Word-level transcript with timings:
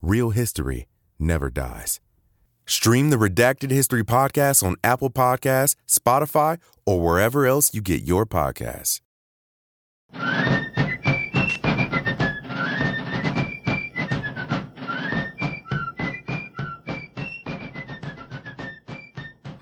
Real 0.00 0.30
history 0.30 0.86
never 1.18 1.50
dies. 1.50 1.98
Stream 2.66 3.10
the 3.10 3.16
Redacted 3.16 3.72
History 3.72 4.04
Podcast 4.04 4.62
on 4.62 4.76
Apple 4.84 5.10
Podcasts, 5.10 5.74
Spotify, 5.88 6.58
or 6.86 7.00
wherever 7.00 7.46
else 7.46 7.74
you 7.74 7.80
get 7.80 8.02
your 8.02 8.24
podcasts. 8.24 9.00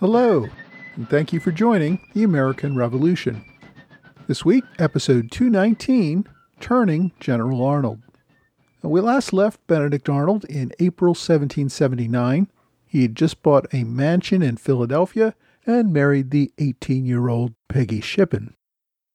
Hello, 0.01 0.47
and 0.97 1.09
thank 1.09 1.33
you 1.33 1.41
for 1.41 1.51
joining 1.51 1.99
the 2.13 2.25
American 2.25 2.77
Revolution. 2.77 3.43
This 4.27 4.45
week, 4.45 4.65
episode 4.79 5.31
219 5.31 6.27
Turning 6.61 7.13
General 7.21 7.65
Arnold. 7.65 8.03
We 8.89 9.01
last 9.01 9.33
left 9.33 9.67
Benedict 9.67 10.09
Arnold 10.09 10.45
in 10.45 10.71
April 10.79 11.11
1779. 11.11 12.47
He 12.87 13.03
had 13.03 13.17
just 13.17 13.43
bought 13.43 13.67
a 13.75 13.83
mansion 13.83 14.43
in 14.43 14.59
Philadelphia 14.59 15.35
and 15.67 15.93
married 15.93 16.31
the 16.31 16.53
18 16.59 17.05
year 17.05 17.29
old 17.29 17.55
Peggy 17.69 18.01
Shippen. 18.01 18.55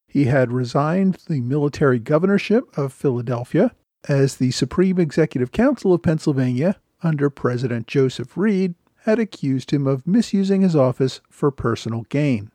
He 0.08 0.26
had 0.26 0.52
resigned 0.52 1.20
the 1.30 1.40
military 1.40 2.00
governorship 2.00 2.78
of 2.78 2.92
Philadelphia 2.92 3.72
as 4.10 4.36
the 4.36 4.52
Supreme 4.52 5.00
Executive 5.00 5.54
Council 5.54 5.94
of 5.94 6.04
Pennsylvania 6.04 6.76
under 7.02 7.30
President 7.30 7.88
Joseph 7.88 8.36
Reed 8.36 8.76
had 9.04 9.20
accused 9.20 9.72
him 9.72 9.88
of 9.88 10.06
misusing 10.06 10.62
his 10.62 10.76
office 10.76 11.22
for 11.30 11.50
personal 11.50 12.02
gain. 12.10 12.52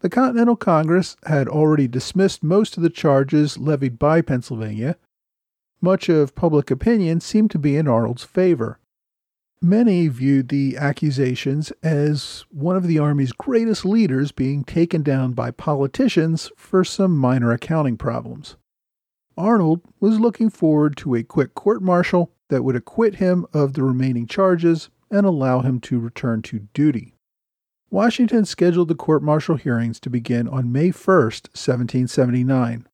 The 0.00 0.10
Continental 0.10 0.56
Congress 0.56 1.16
had 1.26 1.46
already 1.46 1.86
dismissed 1.86 2.42
most 2.42 2.76
of 2.76 2.82
the 2.82 2.90
charges 2.90 3.58
levied 3.58 3.96
by 3.96 4.22
Pennsylvania. 4.22 4.96
Much 5.84 6.08
of 6.08 6.36
public 6.36 6.70
opinion 6.70 7.20
seemed 7.20 7.50
to 7.50 7.58
be 7.58 7.76
in 7.76 7.88
Arnold's 7.88 8.22
favor. 8.22 8.78
Many 9.60 10.06
viewed 10.06 10.48
the 10.48 10.76
accusations 10.76 11.72
as 11.82 12.44
one 12.50 12.76
of 12.76 12.86
the 12.86 13.00
Army's 13.00 13.32
greatest 13.32 13.84
leaders 13.84 14.30
being 14.30 14.62
taken 14.62 15.02
down 15.02 15.32
by 15.32 15.50
politicians 15.50 16.52
for 16.56 16.84
some 16.84 17.16
minor 17.16 17.50
accounting 17.50 17.96
problems. 17.96 18.56
Arnold 19.36 19.80
was 19.98 20.20
looking 20.20 20.50
forward 20.50 20.96
to 20.98 21.16
a 21.16 21.24
quick 21.24 21.54
court 21.54 21.82
martial 21.82 22.30
that 22.48 22.62
would 22.62 22.76
acquit 22.76 23.16
him 23.16 23.44
of 23.52 23.72
the 23.72 23.82
remaining 23.82 24.26
charges 24.26 24.88
and 25.10 25.26
allow 25.26 25.60
him 25.60 25.80
to 25.80 25.98
return 25.98 26.42
to 26.42 26.68
duty. 26.74 27.14
Washington 27.90 28.44
scheduled 28.44 28.88
the 28.88 28.94
court 28.94 29.22
martial 29.22 29.56
hearings 29.56 29.98
to 30.00 30.10
begin 30.10 30.46
on 30.46 30.70
May 30.70 30.90
1, 30.90 30.92
1779. 30.92 32.86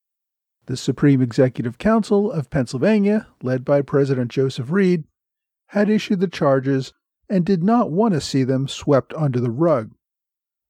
The 0.68 0.76
Supreme 0.76 1.22
Executive 1.22 1.78
Council 1.78 2.30
of 2.30 2.50
Pennsylvania, 2.50 3.26
led 3.42 3.64
by 3.64 3.80
President 3.80 4.30
Joseph 4.30 4.70
Reed, 4.70 5.04
had 5.68 5.88
issued 5.88 6.20
the 6.20 6.28
charges 6.28 6.92
and 7.26 7.42
did 7.42 7.62
not 7.62 7.90
want 7.90 8.12
to 8.12 8.20
see 8.20 8.44
them 8.44 8.68
swept 8.68 9.14
under 9.14 9.40
the 9.40 9.50
rug. 9.50 9.92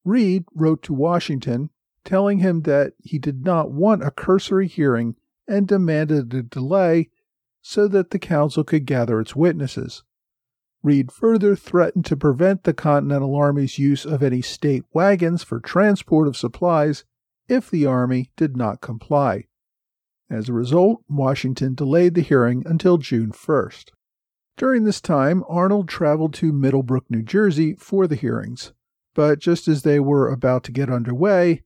Reed 0.04 0.44
wrote 0.54 0.84
to 0.84 0.92
Washington 0.92 1.70
telling 2.04 2.38
him 2.38 2.62
that 2.62 2.92
he 3.02 3.18
did 3.18 3.44
not 3.44 3.72
want 3.72 4.04
a 4.04 4.12
cursory 4.12 4.68
hearing 4.68 5.16
and 5.48 5.66
demanded 5.66 6.32
a 6.32 6.44
delay 6.44 7.10
so 7.60 7.88
that 7.88 8.10
the 8.10 8.20
council 8.20 8.62
could 8.62 8.86
gather 8.86 9.18
its 9.18 9.34
witnesses. 9.34 10.04
Reed 10.80 11.10
further 11.10 11.56
threatened 11.56 12.04
to 12.04 12.16
prevent 12.16 12.62
the 12.62 12.72
Continental 12.72 13.34
Army's 13.34 13.80
use 13.80 14.06
of 14.06 14.22
any 14.22 14.42
state 14.42 14.84
wagons 14.92 15.42
for 15.42 15.58
transport 15.58 16.28
of 16.28 16.36
supplies 16.36 17.04
if 17.48 17.68
the 17.68 17.84
Army 17.84 18.30
did 18.36 18.56
not 18.56 18.80
comply. 18.80 19.48
As 20.30 20.48
a 20.48 20.52
result, 20.52 21.02
Washington 21.08 21.74
delayed 21.74 22.14
the 22.14 22.20
hearing 22.20 22.62
until 22.66 22.98
June 22.98 23.32
1st. 23.32 23.90
During 24.56 24.84
this 24.84 25.00
time, 25.00 25.44
Arnold 25.48 25.88
traveled 25.88 26.34
to 26.34 26.52
Middlebrook, 26.52 27.10
New 27.10 27.22
Jersey 27.22 27.74
for 27.74 28.06
the 28.06 28.16
hearings, 28.16 28.72
but 29.14 29.38
just 29.38 29.68
as 29.68 29.82
they 29.82 30.00
were 30.00 30.28
about 30.28 30.64
to 30.64 30.72
get 30.72 30.90
underway, 30.90 31.62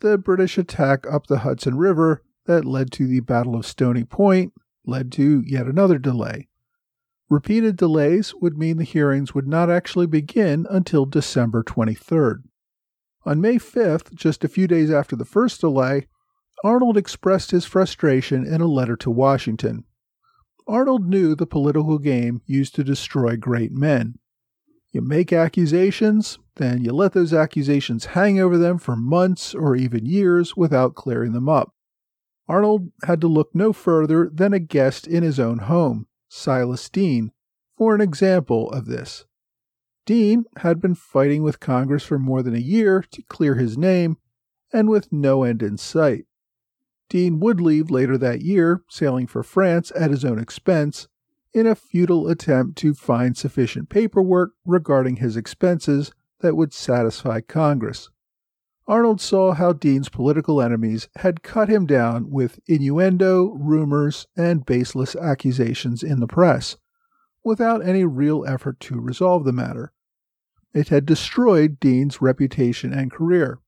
the 0.00 0.16
British 0.16 0.56
attack 0.56 1.06
up 1.10 1.26
the 1.26 1.40
Hudson 1.40 1.76
River 1.76 2.22
that 2.46 2.64
led 2.64 2.92
to 2.92 3.06
the 3.06 3.20
Battle 3.20 3.56
of 3.56 3.66
Stony 3.66 4.04
Point 4.04 4.52
led 4.86 5.12
to 5.12 5.42
yet 5.44 5.66
another 5.66 5.98
delay. 5.98 6.48
Repeated 7.28 7.76
delays 7.76 8.34
would 8.36 8.56
mean 8.56 8.78
the 8.78 8.84
hearings 8.84 9.34
would 9.34 9.46
not 9.46 9.68
actually 9.68 10.06
begin 10.06 10.66
until 10.70 11.04
December 11.04 11.62
23rd. 11.62 12.44
On 13.26 13.40
May 13.40 13.56
5th, 13.56 14.14
just 14.14 14.44
a 14.44 14.48
few 14.48 14.66
days 14.66 14.90
after 14.90 15.14
the 15.14 15.26
first 15.26 15.60
delay, 15.60 16.06
Arnold 16.64 16.96
expressed 16.96 17.50
his 17.50 17.64
frustration 17.64 18.46
in 18.46 18.60
a 18.60 18.66
letter 18.66 18.96
to 18.96 19.10
Washington. 19.10 19.84
Arnold 20.66 21.06
knew 21.06 21.34
the 21.34 21.46
political 21.46 21.98
game 21.98 22.42
used 22.46 22.74
to 22.74 22.84
destroy 22.84 23.36
great 23.36 23.72
men. 23.72 24.18
You 24.90 25.00
make 25.00 25.32
accusations, 25.32 26.38
then 26.56 26.82
you 26.82 26.92
let 26.92 27.12
those 27.12 27.32
accusations 27.32 28.06
hang 28.06 28.40
over 28.40 28.58
them 28.58 28.78
for 28.78 28.96
months 28.96 29.54
or 29.54 29.76
even 29.76 30.06
years 30.06 30.56
without 30.56 30.94
clearing 30.94 31.32
them 31.32 31.48
up. 31.48 31.74
Arnold 32.48 32.90
had 33.04 33.20
to 33.20 33.28
look 33.28 33.54
no 33.54 33.72
further 33.72 34.30
than 34.32 34.52
a 34.52 34.58
guest 34.58 35.06
in 35.06 35.22
his 35.22 35.38
own 35.38 35.58
home, 35.58 36.06
Silas 36.28 36.88
Deane, 36.88 37.32
for 37.76 37.94
an 37.94 38.00
example 38.00 38.70
of 38.70 38.86
this. 38.86 39.26
Deane 40.06 40.46
had 40.58 40.80
been 40.80 40.94
fighting 40.94 41.42
with 41.42 41.60
Congress 41.60 42.04
for 42.04 42.18
more 42.18 42.42
than 42.42 42.54
a 42.54 42.58
year 42.58 43.04
to 43.10 43.22
clear 43.24 43.56
his 43.56 43.76
name, 43.76 44.16
and 44.72 44.88
with 44.88 45.12
no 45.12 45.44
end 45.44 45.62
in 45.62 45.76
sight. 45.76 46.24
Deane 47.08 47.40
would 47.40 47.60
leave 47.60 47.90
later 47.90 48.18
that 48.18 48.42
year, 48.42 48.82
sailing 48.88 49.26
for 49.26 49.42
France 49.42 49.90
at 49.96 50.10
his 50.10 50.24
own 50.24 50.38
expense, 50.38 51.08
in 51.54 51.66
a 51.66 51.74
futile 51.74 52.28
attempt 52.28 52.76
to 52.78 52.94
find 52.94 53.36
sufficient 53.36 53.88
paperwork 53.88 54.52
regarding 54.66 55.16
his 55.16 55.36
expenses 55.36 56.12
that 56.40 56.56
would 56.56 56.72
satisfy 56.72 57.40
Congress. 57.40 58.10
Arnold 58.86 59.20
saw 59.20 59.52
how 59.52 59.72
Deane's 59.72 60.08
political 60.08 60.62
enemies 60.62 61.08
had 61.16 61.42
cut 61.42 61.68
him 61.68 61.84
down 61.84 62.30
with 62.30 62.58
innuendo, 62.66 63.52
rumors, 63.54 64.26
and 64.36 64.64
baseless 64.64 65.14
accusations 65.14 66.02
in 66.02 66.20
the 66.20 66.26
press, 66.26 66.76
without 67.44 67.86
any 67.86 68.04
real 68.04 68.46
effort 68.46 68.80
to 68.80 69.00
resolve 69.00 69.44
the 69.44 69.52
matter. 69.52 69.92
It 70.72 70.88
had 70.88 71.06
destroyed 71.06 71.80
Deane's 71.80 72.22
reputation 72.22 72.92
and 72.92 73.10
career. 73.10 73.58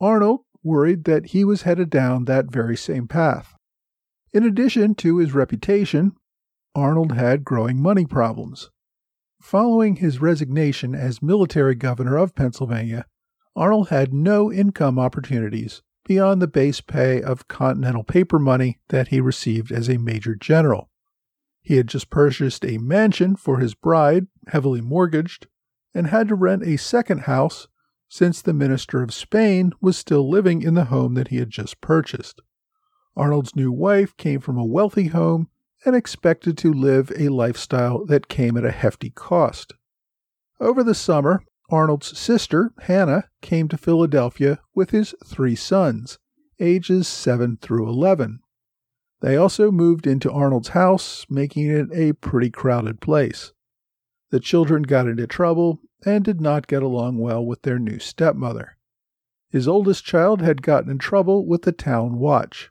Arnold 0.00 0.40
worried 0.62 1.04
that 1.04 1.26
he 1.26 1.44
was 1.44 1.62
headed 1.62 1.90
down 1.90 2.24
that 2.24 2.50
very 2.50 2.76
same 2.76 3.08
path. 3.08 3.54
In 4.32 4.44
addition 4.44 4.94
to 4.96 5.18
his 5.18 5.34
reputation, 5.34 6.12
Arnold 6.74 7.12
had 7.12 7.44
growing 7.44 7.80
money 7.82 8.06
problems. 8.06 8.70
Following 9.42 9.96
his 9.96 10.20
resignation 10.20 10.94
as 10.94 11.20
military 11.20 11.74
governor 11.74 12.16
of 12.16 12.34
Pennsylvania, 12.34 13.06
Arnold 13.54 13.88
had 13.88 14.14
no 14.14 14.50
income 14.50 14.98
opportunities 14.98 15.82
beyond 16.04 16.40
the 16.40 16.48
base 16.48 16.80
pay 16.80 17.20
of 17.20 17.48
Continental 17.48 18.04
paper 18.04 18.38
money 18.38 18.78
that 18.88 19.08
he 19.08 19.20
received 19.20 19.70
as 19.70 19.88
a 19.88 19.98
major 19.98 20.34
general. 20.34 20.88
He 21.60 21.76
had 21.76 21.88
just 21.88 22.10
purchased 22.10 22.64
a 22.64 22.78
mansion 22.78 23.36
for 23.36 23.58
his 23.58 23.74
bride, 23.74 24.26
heavily 24.48 24.80
mortgaged, 24.80 25.46
and 25.94 26.06
had 26.06 26.28
to 26.28 26.34
rent 26.34 26.62
a 26.62 26.76
second 26.76 27.22
house 27.22 27.68
since 28.12 28.42
the 28.42 28.52
Minister 28.52 29.02
of 29.02 29.10
Spain 29.10 29.72
was 29.80 29.96
still 29.96 30.28
living 30.28 30.60
in 30.60 30.74
the 30.74 30.84
home 30.84 31.14
that 31.14 31.28
he 31.28 31.38
had 31.38 31.48
just 31.48 31.80
purchased. 31.80 32.42
Arnold's 33.16 33.56
new 33.56 33.72
wife 33.72 34.14
came 34.18 34.38
from 34.38 34.58
a 34.58 34.66
wealthy 34.66 35.06
home 35.06 35.48
and 35.86 35.96
expected 35.96 36.58
to 36.58 36.74
live 36.74 37.10
a 37.16 37.30
lifestyle 37.30 38.04
that 38.04 38.28
came 38.28 38.58
at 38.58 38.66
a 38.66 38.70
hefty 38.70 39.08
cost. 39.08 39.72
Over 40.60 40.84
the 40.84 40.94
summer, 40.94 41.42
Arnold's 41.70 42.18
sister, 42.18 42.74
Hannah, 42.82 43.30
came 43.40 43.66
to 43.68 43.78
Philadelphia 43.78 44.58
with 44.74 44.90
his 44.90 45.14
three 45.24 45.56
sons, 45.56 46.18
ages 46.60 47.08
7 47.08 47.56
through 47.62 47.88
11. 47.88 48.40
They 49.22 49.38
also 49.38 49.70
moved 49.70 50.06
into 50.06 50.30
Arnold's 50.30 50.68
house, 50.68 51.24
making 51.30 51.70
it 51.70 51.88
a 51.94 52.12
pretty 52.12 52.50
crowded 52.50 53.00
place. 53.00 53.54
The 54.32 54.40
children 54.40 54.84
got 54.84 55.06
into 55.06 55.26
trouble 55.26 55.80
and 56.06 56.24
did 56.24 56.40
not 56.40 56.66
get 56.66 56.82
along 56.82 57.18
well 57.18 57.44
with 57.44 57.62
their 57.62 57.78
new 57.78 57.98
stepmother. 57.98 58.78
His 59.50 59.68
oldest 59.68 60.06
child 60.06 60.40
had 60.40 60.62
gotten 60.62 60.90
in 60.90 60.98
trouble 60.98 61.46
with 61.46 61.62
the 61.62 61.72
town 61.72 62.18
watch. 62.18 62.70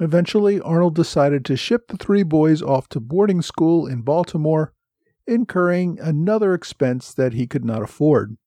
Eventually, 0.00 0.58
Arnold 0.58 0.94
decided 0.94 1.44
to 1.44 1.56
ship 1.56 1.88
the 1.88 1.98
three 1.98 2.22
boys 2.22 2.62
off 2.62 2.88
to 2.88 2.98
boarding 2.98 3.42
school 3.42 3.86
in 3.86 4.00
Baltimore, 4.00 4.72
incurring 5.26 5.98
another 6.00 6.54
expense 6.54 7.12
that 7.12 7.34
he 7.34 7.46
could 7.46 7.64
not 7.64 7.82
afford. 7.82 8.38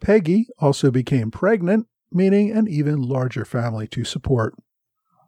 Peggy 0.00 0.46
also 0.60 0.92
became 0.92 1.32
pregnant, 1.32 1.88
meaning 2.12 2.52
an 2.52 2.68
even 2.68 3.02
larger 3.02 3.44
family 3.44 3.88
to 3.88 4.04
support. 4.04 4.54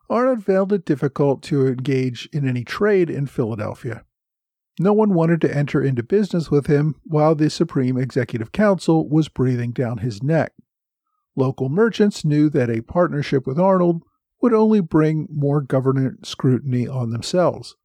Arnold 0.09 0.45
found 0.45 0.71
it 0.71 0.85
difficult 0.85 1.43
to 1.43 1.67
engage 1.67 2.29
in 2.33 2.49
any 2.49 2.63
trade 2.63 3.11
in 3.11 3.27
Philadelphia. 3.27 4.05
No 4.79 4.93
one 4.93 5.15
wanted 5.15 5.41
to 5.41 5.57
enter 5.57 5.83
into 5.83 6.03
business 6.03 6.51
with 6.51 6.67
him 6.67 6.97
while 7.05 7.35
the 7.35 7.49
Supreme 7.49 7.97
Executive 7.97 8.53
Council 8.53 9.09
was 9.09 9.29
breathing 9.29 9.73
down 9.73 9.99
his 9.99 10.23
neck. 10.23 10.53
Local 11.35 11.69
merchants 11.69 12.25
knew 12.25 12.51
that 12.51 12.71
a 12.71 12.83
partnership 12.83 13.47
with 13.47 13.59
Arnold 13.59 14.03
would 14.43 14.53
only 14.53 14.81
bring 14.81 15.29
more 15.31 15.63
government 15.63 16.27
scrutiny 16.27 16.87
on 16.87 17.11
themselves. 17.11 17.77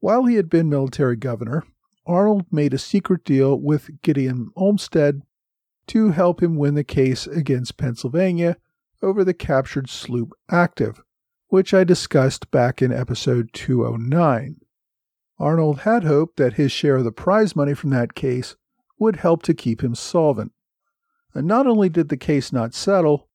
While 0.00 0.26
he 0.26 0.34
had 0.34 0.50
been 0.50 0.68
military 0.68 1.16
governor, 1.16 1.64
Arnold 2.06 2.46
made 2.50 2.74
a 2.74 2.78
secret 2.78 3.24
deal 3.24 3.58
with 3.58 4.02
Gideon 4.02 4.50
Olmsted 4.56 5.22
to 5.88 6.10
help 6.10 6.42
him 6.42 6.56
win 6.56 6.74
the 6.74 6.84
case 6.84 7.26
against 7.26 7.76
Pennsylvania 7.76 8.56
over 9.02 9.24
the 9.24 9.34
captured 9.34 9.88
sloop 9.88 10.32
Active, 10.50 11.02
which 11.48 11.72
I 11.72 11.84
discussed 11.84 12.50
back 12.50 12.82
in 12.82 12.92
episode 12.92 13.50
209. 13.52 14.60
Arnold 15.40 15.80
had 15.80 16.04
hoped 16.04 16.36
that 16.36 16.54
his 16.54 16.70
share 16.70 16.96
of 16.96 17.04
the 17.04 17.10
prize 17.10 17.56
money 17.56 17.72
from 17.72 17.88
that 17.90 18.14
case 18.14 18.56
would 18.98 19.16
help 19.16 19.42
to 19.44 19.54
keep 19.54 19.82
him 19.82 19.94
solvent. 19.94 20.52
And 21.32 21.46
not 21.46 21.66
only 21.66 21.88
did 21.88 22.10
the 22.10 22.18
case 22.18 22.52
not 22.52 22.74
settle, 22.74 23.26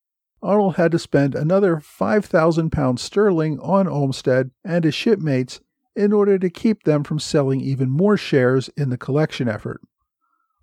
Arnold 0.43 0.75
had 0.75 0.91
to 0.91 0.99
spend 0.99 1.33
another 1.33 1.79
5,000 1.79 2.69
pounds 2.69 3.01
sterling 3.01 3.59
on 3.59 3.87
Olmsted 3.87 4.51
and 4.63 4.83
his 4.83 4.93
shipmates 4.93 5.59
in 5.95 6.13
order 6.13 6.37
to 6.37 6.49
keep 6.49 6.83
them 6.83 7.03
from 7.03 7.17
selling 7.17 7.61
even 7.61 7.89
more 7.89 8.17
shares 8.17 8.69
in 8.77 8.91
the 8.91 8.97
collection 8.97 9.47
effort. 9.49 9.81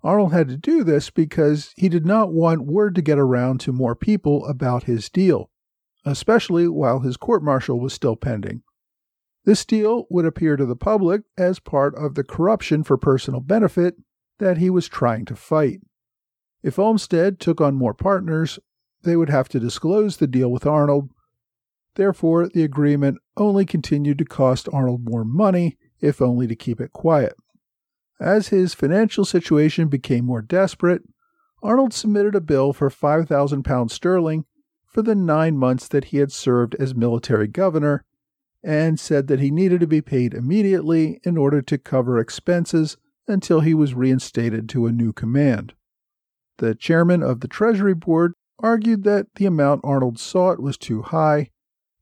Arnold 0.01 0.31
had 0.31 0.47
to 0.47 0.57
do 0.57 0.83
this 0.85 1.09
because 1.09 1.73
he 1.75 1.89
did 1.89 2.05
not 2.05 2.31
want 2.31 2.65
word 2.65 2.95
to 2.95 3.01
get 3.01 3.19
around 3.19 3.59
to 3.61 3.73
more 3.73 3.95
people 3.95 4.45
about 4.45 4.83
his 4.83 5.09
deal, 5.09 5.49
especially 6.05 6.69
while 6.69 6.99
his 6.99 7.17
court 7.17 7.43
martial 7.43 7.79
was 7.79 7.91
still 7.91 8.15
pending. 8.15 8.63
This 9.45 9.65
deal 9.65 10.05
would 10.09 10.25
appear 10.25 10.55
to 10.55 10.65
the 10.65 10.75
public 10.75 11.23
as 11.37 11.59
part 11.59 11.95
of 11.95 12.15
the 12.15 12.23
corruption 12.23 12.83
for 12.83 12.97
personal 12.97 13.41
benefit 13.41 13.95
that 14.39 14.57
he 14.57 14.69
was 14.69 14.87
trying 14.87 15.25
to 15.25 15.35
fight. 15.35 15.81
If 16.61 16.79
Olmsted 16.79 17.39
took 17.39 17.59
on 17.59 17.75
more 17.75 17.93
partners, 17.93 18.57
they 19.03 19.17
would 19.17 19.29
have 19.29 19.49
to 19.49 19.59
disclose 19.59 20.17
the 20.17 20.27
deal 20.27 20.49
with 20.49 20.65
Arnold. 20.65 21.09
Therefore, 21.95 22.47
the 22.47 22.63
agreement 22.63 23.19
only 23.35 23.65
continued 23.65 24.17
to 24.19 24.25
cost 24.25 24.69
Arnold 24.71 25.03
more 25.03 25.25
money, 25.25 25.77
if 25.99 26.21
only 26.21 26.47
to 26.47 26.55
keep 26.55 26.79
it 26.79 26.93
quiet. 26.93 27.35
As 28.19 28.47
his 28.47 28.73
financial 28.73 29.25
situation 29.25 29.89
became 29.89 30.25
more 30.25 30.41
desperate, 30.41 31.03
Arnold 31.61 31.93
submitted 31.93 32.35
a 32.35 32.41
bill 32.41 32.71
for 32.71 32.89
5,000 32.89 33.63
pounds 33.63 33.93
sterling 33.93 34.45
for 34.85 35.01
the 35.01 35.15
nine 35.15 35.57
months 35.57 35.87
that 35.89 36.05
he 36.05 36.17
had 36.17 36.31
served 36.31 36.75
as 36.75 36.95
military 36.95 37.47
governor 37.47 38.05
and 38.63 38.99
said 38.99 39.27
that 39.27 39.39
he 39.39 39.51
needed 39.51 39.81
to 39.81 39.87
be 39.87 40.01
paid 40.01 40.33
immediately 40.33 41.19
in 41.23 41.37
order 41.37 41.61
to 41.61 41.77
cover 41.77 42.17
expenses 42.17 42.97
until 43.27 43.59
he 43.59 43.73
was 43.73 43.93
reinstated 43.93 44.69
to 44.69 44.85
a 44.85 44.91
new 44.91 45.11
command. 45.11 45.73
The 46.57 46.75
chairman 46.75 47.21
of 47.21 47.41
the 47.41 47.47
Treasury 47.47 47.93
Board 47.93 48.33
argued 48.59 49.03
that 49.03 49.27
the 49.35 49.45
amount 49.45 49.81
Arnold 49.83 50.19
sought 50.19 50.59
was 50.59 50.77
too 50.77 51.01
high. 51.01 51.49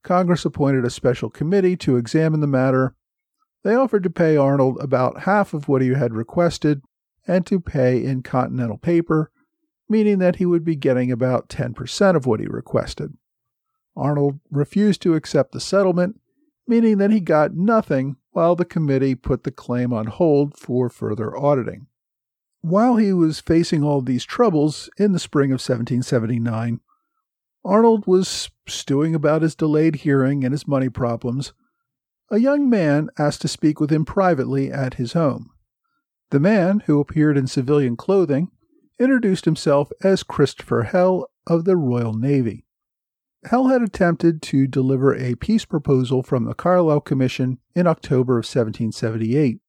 Congress 0.03 0.45
appointed 0.45 0.85
a 0.85 0.89
special 0.89 1.29
committee 1.29 1.75
to 1.77 1.97
examine 1.97 2.41
the 2.41 2.47
matter. 2.47 2.95
They 3.63 3.75
offered 3.75 4.03
to 4.03 4.09
pay 4.09 4.37
Arnold 4.37 4.77
about 4.79 5.21
half 5.21 5.53
of 5.53 5.67
what 5.67 5.81
he 5.81 5.89
had 5.89 6.13
requested 6.13 6.81
and 7.27 7.45
to 7.45 7.59
pay 7.59 8.03
in 8.03 8.23
continental 8.23 8.77
paper, 8.77 9.31
meaning 9.87 10.19
that 10.19 10.37
he 10.37 10.45
would 10.45 10.63
be 10.63 10.75
getting 10.75 11.11
about 11.11 11.49
10% 11.49 12.15
of 12.15 12.25
what 12.25 12.39
he 12.39 12.47
requested. 12.47 13.13
Arnold 13.95 14.39
refused 14.49 15.01
to 15.03 15.15
accept 15.15 15.51
the 15.51 15.59
settlement 15.59 16.19
meaning 16.67 16.97
that 16.97 17.11
he 17.11 17.19
got 17.19 17.53
nothing 17.53 18.17
while 18.31 18.55
the 18.55 18.65
committee 18.65 19.15
put 19.15 19.43
the 19.43 19.51
claim 19.51 19.91
on 19.91 20.07
hold 20.07 20.57
for 20.57 20.89
further 20.89 21.35
auditing. 21.37 21.87
While 22.61 22.97
he 22.97 23.11
was 23.11 23.39
facing 23.39 23.83
all 23.83 24.01
these 24.01 24.23
troubles 24.23 24.89
in 24.97 25.11
the 25.13 25.19
spring 25.19 25.51
of 25.51 25.55
1779, 25.55 26.79
Arnold 27.63 28.07
was 28.07 28.49
stewing 28.67 29.13
about 29.13 29.41
his 29.41 29.55
delayed 29.55 29.97
hearing 29.97 30.43
and 30.43 30.51
his 30.51 30.67
money 30.67 30.89
problems. 30.89 31.53
A 32.29 32.37
young 32.37 32.69
man 32.69 33.09
asked 33.17 33.41
to 33.41 33.47
speak 33.47 33.79
with 33.79 33.91
him 33.91 34.05
privately 34.05 34.71
at 34.71 34.95
his 34.95 35.13
home. 35.13 35.51
The 36.29 36.39
man, 36.39 36.81
who 36.85 36.99
appeared 36.99 37.37
in 37.37 37.47
civilian 37.47 37.97
clothing, 37.97 38.51
introduced 38.99 39.45
himself 39.45 39.91
as 40.03 40.23
Christopher 40.23 40.83
Hell 40.83 41.29
of 41.45 41.65
the 41.65 41.75
Royal 41.75 42.13
Navy. 42.13 42.65
Hell 43.45 43.69
had 43.69 43.81
attempted 43.81 44.41
to 44.43 44.67
deliver 44.67 45.15
a 45.15 45.35
peace 45.35 45.65
proposal 45.65 46.21
from 46.21 46.45
the 46.45 46.53
Carlisle 46.53 47.01
Commission 47.01 47.57
in 47.73 47.87
October 47.87 48.33
of 48.33 48.45
1778. 48.45 49.59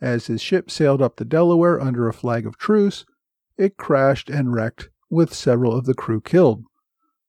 As 0.00 0.26
his 0.26 0.42
ship 0.42 0.70
sailed 0.70 1.00
up 1.00 1.16
the 1.16 1.24
Delaware 1.24 1.80
under 1.80 2.08
a 2.08 2.12
flag 2.12 2.46
of 2.46 2.58
truce, 2.58 3.06
it 3.56 3.76
crashed 3.76 4.28
and 4.28 4.52
wrecked, 4.52 4.90
with 5.08 5.32
several 5.32 5.72
of 5.72 5.86
the 5.86 5.94
crew 5.94 6.20
killed. 6.20 6.64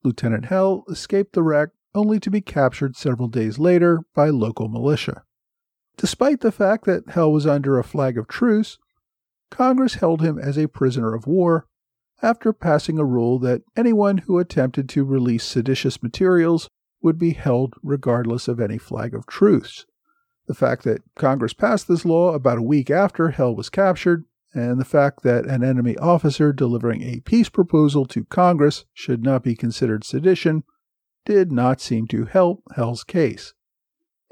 Lieutenant 0.03 0.45
Hell 0.45 0.83
escaped 0.89 1.33
the 1.33 1.43
wreck 1.43 1.69
only 1.93 2.19
to 2.19 2.31
be 2.31 2.41
captured 2.41 2.95
several 2.95 3.27
days 3.27 3.59
later 3.59 4.01
by 4.15 4.29
local 4.29 4.67
militia. 4.67 5.23
Despite 5.95 6.41
the 6.41 6.51
fact 6.51 6.85
that 6.85 7.09
Hell 7.09 7.31
was 7.31 7.45
under 7.45 7.77
a 7.77 7.83
flag 7.83 8.17
of 8.17 8.27
truce, 8.27 8.77
Congress 9.51 9.95
held 9.95 10.21
him 10.21 10.37
as 10.39 10.57
a 10.57 10.67
prisoner 10.67 11.13
of 11.13 11.27
war 11.27 11.67
after 12.21 12.51
passing 12.51 12.97
a 12.97 13.05
rule 13.05 13.39
that 13.39 13.61
anyone 13.75 14.19
who 14.19 14.39
attempted 14.39 14.89
to 14.89 15.05
release 15.05 15.43
seditious 15.43 16.01
materials 16.01 16.69
would 17.01 17.17
be 17.17 17.31
held 17.31 17.75
regardless 17.83 18.47
of 18.47 18.59
any 18.59 18.77
flag 18.77 19.13
of 19.13 19.25
truce. 19.27 19.85
The 20.47 20.55
fact 20.55 20.83
that 20.83 21.03
Congress 21.15 21.53
passed 21.53 21.87
this 21.87 22.05
law 22.05 22.33
about 22.33 22.57
a 22.57 22.63
week 22.63 22.89
after 22.89 23.29
Hell 23.29 23.55
was 23.55 23.69
captured, 23.69 24.25
and 24.53 24.79
the 24.79 24.85
fact 24.85 25.23
that 25.23 25.45
an 25.45 25.63
enemy 25.63 25.97
officer 25.97 26.53
delivering 26.53 27.03
a 27.03 27.19
peace 27.19 27.49
proposal 27.49 28.05
to 28.07 28.25
Congress 28.25 28.85
should 28.93 29.23
not 29.23 29.43
be 29.43 29.55
considered 29.55 30.03
sedition, 30.03 30.63
did 31.25 31.51
not 31.51 31.81
seem 31.81 32.07
to 32.07 32.25
help 32.25 32.63
Hell's 32.75 33.03
case. 33.03 33.53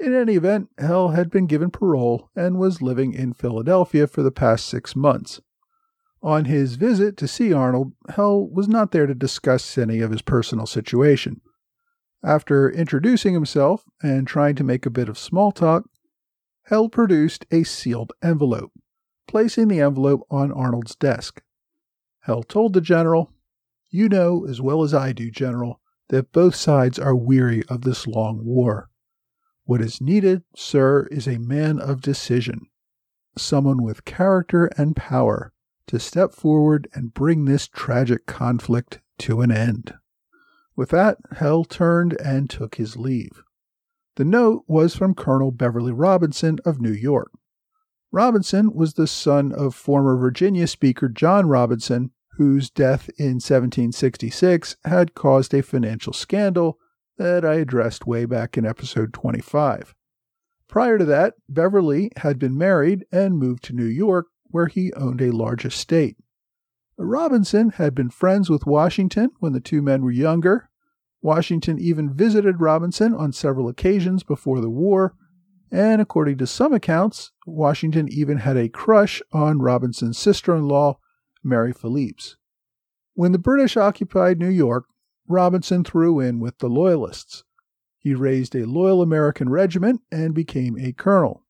In 0.00 0.14
any 0.14 0.34
event, 0.34 0.68
Hell 0.78 1.08
had 1.08 1.30
been 1.30 1.46
given 1.46 1.70
parole 1.70 2.30
and 2.34 2.58
was 2.58 2.82
living 2.82 3.12
in 3.12 3.32
Philadelphia 3.32 4.06
for 4.06 4.22
the 4.22 4.30
past 4.30 4.66
six 4.66 4.96
months. 4.96 5.40
On 6.22 6.46
his 6.46 6.76
visit 6.76 7.16
to 7.18 7.28
see 7.28 7.52
Arnold, 7.52 7.92
Hell 8.08 8.48
was 8.48 8.68
not 8.68 8.90
there 8.90 9.06
to 9.06 9.14
discuss 9.14 9.76
any 9.76 10.00
of 10.00 10.10
his 10.10 10.22
personal 10.22 10.66
situation. 10.66 11.40
After 12.24 12.70
introducing 12.70 13.34
himself 13.34 13.84
and 14.02 14.26
trying 14.26 14.56
to 14.56 14.64
make 14.64 14.86
a 14.86 14.90
bit 14.90 15.08
of 15.08 15.18
small 15.18 15.52
talk, 15.52 15.88
Hell 16.64 16.88
produced 16.88 17.46
a 17.50 17.62
sealed 17.62 18.12
envelope, 18.22 18.72
placing 19.28 19.68
the 19.68 19.80
envelope 19.80 20.26
on 20.30 20.50
Arnold's 20.50 20.96
desk. 20.96 21.42
Hell 22.20 22.42
told 22.42 22.72
the 22.72 22.80
general, 22.80 23.30
You 23.90 24.08
know 24.08 24.46
as 24.46 24.60
well 24.60 24.82
as 24.82 24.92
I 24.92 25.12
do, 25.12 25.30
General, 25.30 25.80
that 26.08 26.32
both 26.32 26.56
sides 26.56 26.98
are 26.98 27.14
weary 27.14 27.62
of 27.68 27.82
this 27.82 28.06
long 28.06 28.44
war. 28.44 28.90
What 29.64 29.80
is 29.80 30.00
needed, 30.00 30.42
sir, 30.56 31.06
is 31.10 31.28
a 31.28 31.38
man 31.38 31.78
of 31.78 32.00
decision, 32.00 32.66
someone 33.36 33.82
with 33.82 34.04
character 34.04 34.66
and 34.76 34.96
power 34.96 35.52
to 35.86 35.98
step 35.98 36.32
forward 36.32 36.88
and 36.92 37.14
bring 37.14 37.44
this 37.44 37.66
tragic 37.66 38.26
conflict 38.26 39.00
to 39.18 39.40
an 39.40 39.50
end. 39.50 39.94
With 40.74 40.90
that, 40.90 41.18
Hell 41.36 41.64
turned 41.64 42.14
and 42.20 42.50
took 42.50 42.74
his 42.74 42.96
leave. 42.96 43.42
The 44.16 44.24
note 44.24 44.64
was 44.66 44.96
from 44.96 45.14
Colonel 45.14 45.50
Beverly 45.50 45.92
Robinson 45.92 46.58
of 46.64 46.80
New 46.80 46.92
York. 46.92 47.30
Robinson 48.12 48.72
was 48.74 48.94
the 48.94 49.06
son 49.06 49.52
of 49.52 49.74
former 49.74 50.16
Virginia 50.16 50.66
Speaker 50.66 51.08
John 51.08 51.48
Robinson, 51.48 52.12
whose 52.36 52.70
death 52.70 53.08
in 53.18 53.36
1766 53.36 54.76
had 54.84 55.14
caused 55.14 55.54
a 55.54 55.62
financial 55.62 56.12
scandal 56.12 56.78
that 57.18 57.44
I 57.44 57.54
addressed 57.54 58.06
way 58.06 58.24
back 58.24 58.58
in 58.58 58.66
episode 58.66 59.12
25. 59.12 59.94
Prior 60.68 60.98
to 60.98 61.04
that, 61.04 61.34
Beverly 61.48 62.10
had 62.16 62.38
been 62.38 62.56
married 62.56 63.06
and 63.12 63.38
moved 63.38 63.64
to 63.64 63.74
New 63.74 63.84
York 63.84 64.26
where 64.50 64.66
he 64.66 64.92
owned 64.94 65.20
a 65.20 65.32
large 65.32 65.64
estate. 65.64 66.16
Robinson 66.98 67.70
had 67.70 67.94
been 67.94 68.10
friends 68.10 68.48
with 68.48 68.66
Washington 68.66 69.30
when 69.38 69.52
the 69.52 69.60
two 69.60 69.82
men 69.82 70.02
were 70.02 70.10
younger. 70.10 70.70
Washington 71.20 71.78
even 71.78 72.14
visited 72.14 72.60
Robinson 72.60 73.14
on 73.14 73.32
several 73.32 73.68
occasions 73.68 74.22
before 74.22 74.60
the 74.60 74.70
war, 74.70 75.14
and 75.70 76.00
according 76.00 76.38
to 76.38 76.46
some 76.46 76.72
accounts, 76.72 77.32
Washington 77.46 78.08
even 78.10 78.38
had 78.38 78.56
a 78.56 78.68
crush 78.68 79.20
on 79.32 79.58
Robinson's 79.58 80.18
sister 80.18 80.54
in 80.54 80.68
law, 80.68 80.98
Mary 81.42 81.72
Philipse. 81.72 82.36
When 83.14 83.32
the 83.32 83.38
British 83.38 83.76
occupied 83.76 84.38
New 84.38 84.48
York, 84.48 84.86
Robinson 85.28 85.84
threw 85.84 86.20
in 86.20 86.38
with 86.38 86.58
the 86.58 86.68
Loyalists. 86.68 87.44
He 87.98 88.14
raised 88.14 88.54
a 88.54 88.66
loyal 88.66 89.02
American 89.02 89.48
regiment 89.48 90.02
and 90.12 90.34
became 90.34 90.78
a 90.78 90.92
colonel. 90.92 91.45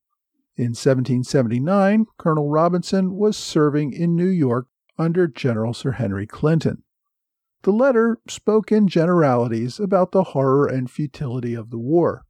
In 0.56 0.68
1779, 0.70 2.06
Colonel 2.16 2.48
Robinson 2.48 3.14
was 3.14 3.36
serving 3.36 3.92
in 3.92 4.16
New 4.16 4.28
York 4.28 4.68
under 4.96 5.26
General 5.26 5.75
Sir 5.75 5.92
Henry 5.92 6.26
Clinton. 6.26 6.82
The 7.62 7.72
letter 7.72 8.18
spoke 8.26 8.72
in 8.72 8.88
generalities 8.88 9.78
about 9.78 10.12
the 10.12 10.22
horror 10.22 10.66
and 10.66 10.90
futility 10.90 11.52
of 11.52 11.68
the 11.68 11.78
war. 11.78 12.25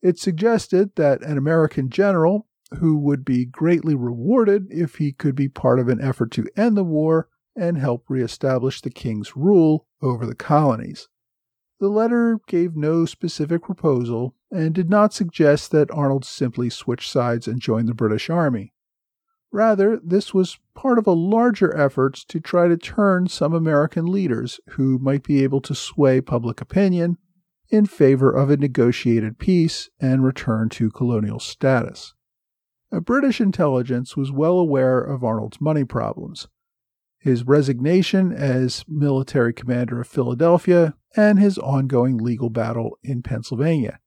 It 0.00 0.20
suggested 0.20 0.94
that 0.94 1.22
an 1.22 1.36
American 1.36 1.90
general, 1.90 2.46
who 2.78 2.96
would 2.98 3.24
be 3.24 3.44
greatly 3.44 3.96
rewarded 3.96 4.68
if 4.70 4.96
he 4.96 5.12
could 5.12 5.34
be 5.34 5.48
part 5.48 5.80
of 5.80 5.88
an 5.88 6.00
effort 6.00 6.30
to 6.32 6.46
end 6.56 6.76
the 6.76 6.84
war 6.84 7.28
and 7.56 7.78
help 7.78 8.04
reestablish 8.08 8.80
the 8.80 8.90
king's 8.90 9.34
rule 9.34 9.88
over 10.00 10.26
the 10.26 10.36
colonies. 10.36 11.08
The 11.80 11.88
letter 11.88 12.40
gave 12.46 12.76
no 12.76 13.04
specific 13.04 13.62
proposal 13.62 14.34
and 14.50 14.74
did 14.74 14.90
not 14.90 15.12
suggest 15.12 15.70
that 15.70 15.90
Arnold 15.92 16.24
simply 16.24 16.70
switch 16.70 17.08
sides 17.08 17.46
and 17.46 17.60
join 17.60 17.86
the 17.86 17.94
British 17.94 18.28
Army. 18.28 18.72
Rather, 19.52 19.98
this 20.02 20.34
was 20.34 20.58
part 20.74 20.98
of 20.98 21.06
a 21.06 21.12
larger 21.12 21.74
effort 21.76 22.14
to 22.28 22.40
try 22.40 22.68
to 22.68 22.76
turn 22.76 23.28
some 23.28 23.54
American 23.54 24.06
leaders 24.06 24.60
who 24.70 24.98
might 24.98 25.22
be 25.22 25.42
able 25.42 25.60
to 25.62 25.74
sway 25.74 26.20
public 26.20 26.60
opinion 26.60 27.16
in 27.70 27.86
favor 27.86 28.30
of 28.30 28.50
a 28.50 28.56
negotiated 28.56 29.38
peace 29.38 29.88
and 30.00 30.24
return 30.24 30.68
to 30.68 30.90
colonial 30.90 31.38
status. 31.38 32.14
A 32.90 33.00
British 33.00 33.40
intelligence 33.40 34.16
was 34.16 34.32
well 34.32 34.58
aware 34.58 34.98
of 34.98 35.22
Arnold's 35.22 35.60
money 35.60 35.84
problems, 35.84 36.48
his 37.18 37.44
resignation 37.44 38.32
as 38.32 38.84
military 38.88 39.52
commander 39.52 40.00
of 40.00 40.06
Philadelphia, 40.06 40.94
and 41.16 41.38
his 41.38 41.58
ongoing 41.58 42.16
legal 42.16 42.50
battle 42.50 42.98
in 43.02 43.22
Pennsylvania. 43.22 43.98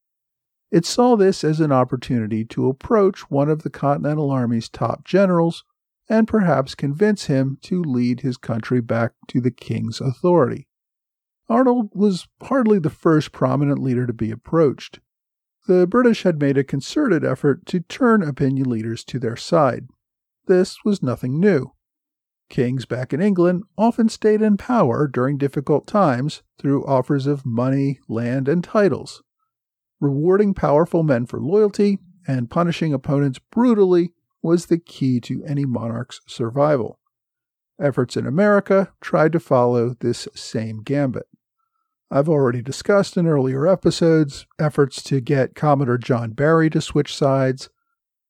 It 0.71 0.85
saw 0.85 1.17
this 1.17 1.43
as 1.43 1.59
an 1.59 1.71
opportunity 1.71 2.45
to 2.45 2.69
approach 2.69 3.29
one 3.29 3.49
of 3.49 3.63
the 3.63 3.69
Continental 3.69 4.31
Army's 4.31 4.69
top 4.69 5.03
generals 5.03 5.65
and 6.07 6.27
perhaps 6.27 6.75
convince 6.75 7.25
him 7.25 7.57
to 7.63 7.81
lead 7.81 8.21
his 8.21 8.37
country 8.37 8.81
back 8.81 9.13
to 9.27 9.41
the 9.41 9.51
king's 9.51 9.99
authority. 9.99 10.67
Arnold 11.49 11.89
was 11.93 12.27
hardly 12.43 12.79
the 12.79 12.89
first 12.89 13.33
prominent 13.33 13.79
leader 13.79 14.07
to 14.07 14.13
be 14.13 14.31
approached. 14.31 14.99
The 15.67 15.85
British 15.85 16.23
had 16.23 16.39
made 16.39 16.57
a 16.57 16.63
concerted 16.63 17.25
effort 17.25 17.65
to 17.67 17.81
turn 17.81 18.23
opinion 18.23 18.69
leaders 18.69 19.03
to 19.05 19.19
their 19.19 19.35
side. 19.35 19.87
This 20.47 20.77
was 20.85 21.03
nothing 21.03 21.39
new. 21.39 21.73
Kings 22.51 22.85
back 22.85 23.13
in 23.13 23.21
England 23.21 23.63
often 23.77 24.09
stayed 24.09 24.41
in 24.41 24.57
power 24.57 25.07
during 25.07 25.37
difficult 25.37 25.87
times 25.87 26.43
through 26.59 26.85
offers 26.85 27.25
of 27.25 27.45
money, 27.45 27.99
land, 28.07 28.47
and 28.47 28.63
titles. 28.63 29.23
Rewarding 30.01 30.53
powerful 30.53 31.01
men 31.01 31.25
for 31.25 31.39
loyalty 31.39 31.97
and 32.27 32.51
punishing 32.51 32.93
opponents 32.93 33.39
brutally 33.51 34.13
was 34.43 34.65
the 34.65 34.77
key 34.77 35.19
to 35.21 35.43
any 35.45 35.65
monarch's 35.65 36.19
survival. 36.27 36.99
Efforts 37.79 38.17
in 38.17 38.27
America 38.27 38.91
tried 38.99 39.31
to 39.31 39.39
follow 39.39 39.95
this 40.01 40.27
same 40.35 40.83
gambit. 40.83 41.27
I've 42.11 42.27
already 42.27 42.61
discussed 42.61 43.15
in 43.15 43.27
earlier 43.27 43.65
episodes 43.65 44.45
efforts 44.59 45.01
to 45.03 45.21
get 45.21 45.55
Commodore 45.55 45.97
John 45.97 46.31
Barry 46.31 46.69
to 46.71 46.81
switch 46.81 47.15
sides, 47.15 47.69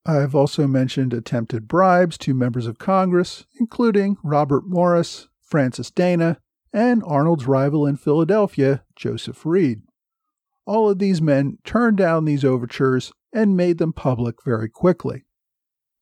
I've 0.05 0.33
also 0.33 0.65
mentioned 0.65 1.13
attempted 1.13 1.67
bribes 1.67 2.17
to 2.19 2.33
members 2.33 2.65
of 2.65 2.79
Congress, 2.79 3.45
including 3.59 4.17
Robert 4.23 4.63
Morris, 4.65 5.27
Francis 5.41 5.91
Dana, 5.91 6.39
and 6.73 7.03
Arnold's 7.05 7.45
rival 7.45 7.85
in 7.85 7.97
Philadelphia, 7.97 8.83
Joseph 8.95 9.45
Reed. 9.45 9.81
All 10.65 10.89
of 10.89 10.99
these 10.99 11.21
men 11.21 11.57
turned 11.63 11.97
down 11.97 12.25
these 12.25 12.45
overtures 12.45 13.11
and 13.33 13.57
made 13.57 13.77
them 13.77 13.93
public 13.93 14.43
very 14.43 14.69
quickly. 14.69 15.25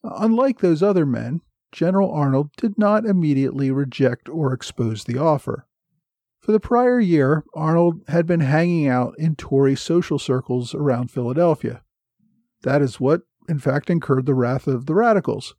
Unlike 0.04 0.60
those 0.60 0.82
other 0.82 1.06
men, 1.06 1.42
General 1.72 2.12
Arnold 2.12 2.52
did 2.56 2.78
not 2.78 3.06
immediately 3.06 3.70
reject 3.70 4.30
or 4.30 4.54
expose 4.54 5.04
the 5.04 5.18
offer. 5.18 5.66
For 6.40 6.52
the 6.52 6.60
prior 6.60 7.00
year, 7.00 7.44
Arnold 7.54 8.02
had 8.08 8.26
been 8.26 8.40
hanging 8.40 8.88
out 8.88 9.14
in 9.18 9.36
Tory 9.36 9.76
social 9.76 10.18
circles 10.18 10.74
around 10.74 11.12
Philadelphia. 11.12 11.84
That 12.62 12.82
is 12.82 13.00
what 13.00 13.22
in 13.50 13.60
fact, 13.60 13.90
incurred 13.90 14.26
the 14.26 14.36
wrath 14.36 14.68
of 14.68 14.86
the 14.86 14.96
radicals. 14.96 15.56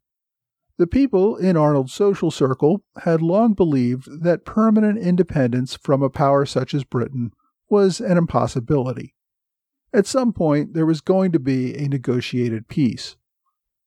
The 0.78 0.86
people 0.86 1.36
in 1.36 1.56
Arnold's 1.56 1.92
social 1.92 2.30
circle 2.30 2.82
had 3.02 3.20
long 3.20 3.52
believed 3.52 4.22
that 4.22 4.46
permanent 4.46 4.98
independence 4.98 5.76
from 5.76 6.02
a 6.02 6.08
power 6.08 6.46
such 6.46 6.72
as 6.72 6.84
Britain 6.84 7.32
was 7.68 8.00
an 8.00 8.16
impossibility. 8.16 9.14
At 9.92 10.06
some 10.06 10.32
point, 10.32 10.72
there 10.72 10.86
was 10.86 11.00
going 11.00 11.32
to 11.32 11.38
be 11.38 11.76
a 11.76 11.88
negotiated 11.88 12.68
peace. 12.68 13.16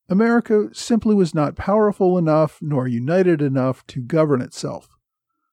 America 0.08 0.68
simply 0.72 1.14
was 1.14 1.34
not 1.34 1.56
powerful 1.56 2.18
enough 2.18 2.58
nor 2.60 2.86
united 2.86 3.40
enough 3.40 3.86
to 3.88 4.02
govern 4.02 4.40
itself. 4.40 4.88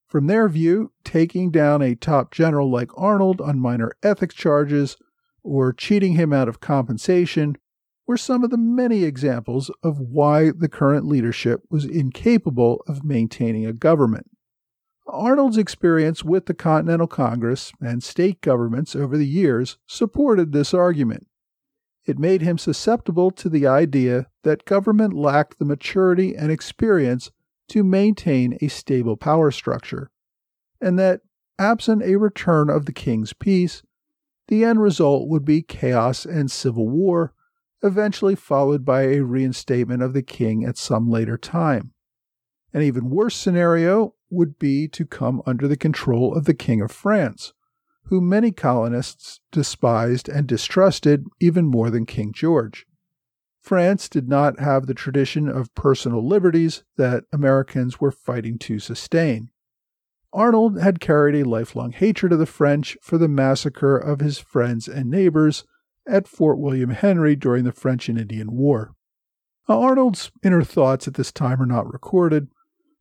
From 0.05 0.27
their 0.27 0.49
view, 0.49 0.91
taking 1.05 1.51
down 1.51 1.81
a 1.81 1.95
top 1.95 2.31
general 2.31 2.69
like 2.69 2.91
Arnold 2.97 3.39
on 3.39 3.59
minor 3.59 3.93
ethics 4.03 4.35
charges 4.35 4.97
or 5.41 5.71
cheating 5.71 6.13
him 6.13 6.33
out 6.33 6.49
of 6.49 6.59
compensation 6.59 7.57
were 8.07 8.17
some 8.17 8.43
of 8.43 8.49
the 8.49 8.57
many 8.57 9.03
examples 9.03 9.71
of 9.83 9.99
why 9.99 10.51
the 10.51 10.69
current 10.69 11.05
leadership 11.05 11.63
was 11.69 11.85
incapable 11.85 12.83
of 12.87 13.03
maintaining 13.03 13.65
a 13.65 13.73
government. 13.73 14.29
Arnold's 15.07 15.57
experience 15.57 16.23
with 16.23 16.45
the 16.45 16.53
Continental 16.53 17.07
Congress 17.07 17.71
and 17.81 18.03
state 18.03 18.41
governments 18.41 18.95
over 18.95 19.17
the 19.17 19.27
years 19.27 19.77
supported 19.87 20.51
this 20.51 20.73
argument. 20.73 21.27
It 22.05 22.17
made 22.17 22.41
him 22.41 22.57
susceptible 22.57 23.29
to 23.31 23.49
the 23.49 23.67
idea 23.67 24.27
that 24.43 24.65
government 24.65 25.13
lacked 25.13 25.59
the 25.59 25.65
maturity 25.65 26.35
and 26.35 26.51
experience 26.51 27.31
to 27.69 27.83
maintain 27.83 28.57
a 28.61 28.67
stable 28.67 29.15
power 29.15 29.51
structure, 29.51 30.11
and 30.79 30.97
that, 30.99 31.21
absent 31.59 32.01
a 32.01 32.15
return 32.15 32.69
of 32.69 32.85
the 32.85 32.91
king's 32.91 33.33
peace, 33.33 33.83
the 34.47 34.65
end 34.65 34.81
result 34.81 35.29
would 35.29 35.45
be 35.45 35.61
chaos 35.61 36.25
and 36.25 36.49
civil 36.49 36.89
war 36.89 37.33
eventually 37.83 38.35
followed 38.35 38.85
by 38.85 39.03
a 39.03 39.21
reinstatement 39.21 40.01
of 40.03 40.13
the 40.13 40.21
king 40.21 40.63
at 40.63 40.77
some 40.77 41.09
later 41.09 41.37
time. 41.37 41.93
An 42.73 42.81
even 42.81 43.09
worse 43.09 43.35
scenario 43.35 44.15
would 44.29 44.57
be 44.57 44.87
to 44.87 45.05
come 45.05 45.41
under 45.45 45.67
the 45.67 45.77
control 45.77 46.33
of 46.33 46.45
the 46.45 46.53
King 46.53 46.81
of 46.81 46.91
France, 46.91 47.53
whom 48.05 48.29
many 48.29 48.51
colonists 48.51 49.41
despised 49.51 50.29
and 50.29 50.47
distrusted 50.47 51.25
even 51.39 51.65
more 51.65 51.89
than 51.89 52.05
King 52.05 52.31
George. 52.33 52.85
France 53.59 54.09
did 54.09 54.27
not 54.27 54.59
have 54.59 54.87
the 54.87 54.93
tradition 54.93 55.47
of 55.47 55.73
personal 55.75 56.25
liberties 56.25 56.83
that 56.97 57.25
Americans 57.31 57.99
were 57.99 58.11
fighting 58.11 58.57
to 58.57 58.79
sustain. 58.79 59.49
Arnold 60.33 60.79
had 60.79 61.01
carried 61.01 61.35
a 61.35 61.47
lifelong 61.47 61.91
hatred 61.91 62.31
of 62.31 62.39
the 62.39 62.45
French 62.45 62.97
for 63.01 63.17
the 63.17 63.27
massacre 63.27 63.97
of 63.97 64.21
his 64.21 64.39
friends 64.39 64.87
and 64.87 65.11
neighbors 65.11 65.65
at 66.11 66.27
Fort 66.27 66.59
William 66.59 66.89
Henry 66.89 67.35
during 67.35 67.63
the 67.63 67.71
French 67.71 68.09
and 68.09 68.19
Indian 68.19 68.51
War. 68.51 68.93
Now, 69.67 69.81
Arnold's 69.81 70.31
inner 70.43 70.63
thoughts 70.63 71.07
at 71.07 71.13
this 71.13 71.31
time 71.31 71.61
are 71.61 71.65
not 71.65 71.91
recorded. 71.91 72.49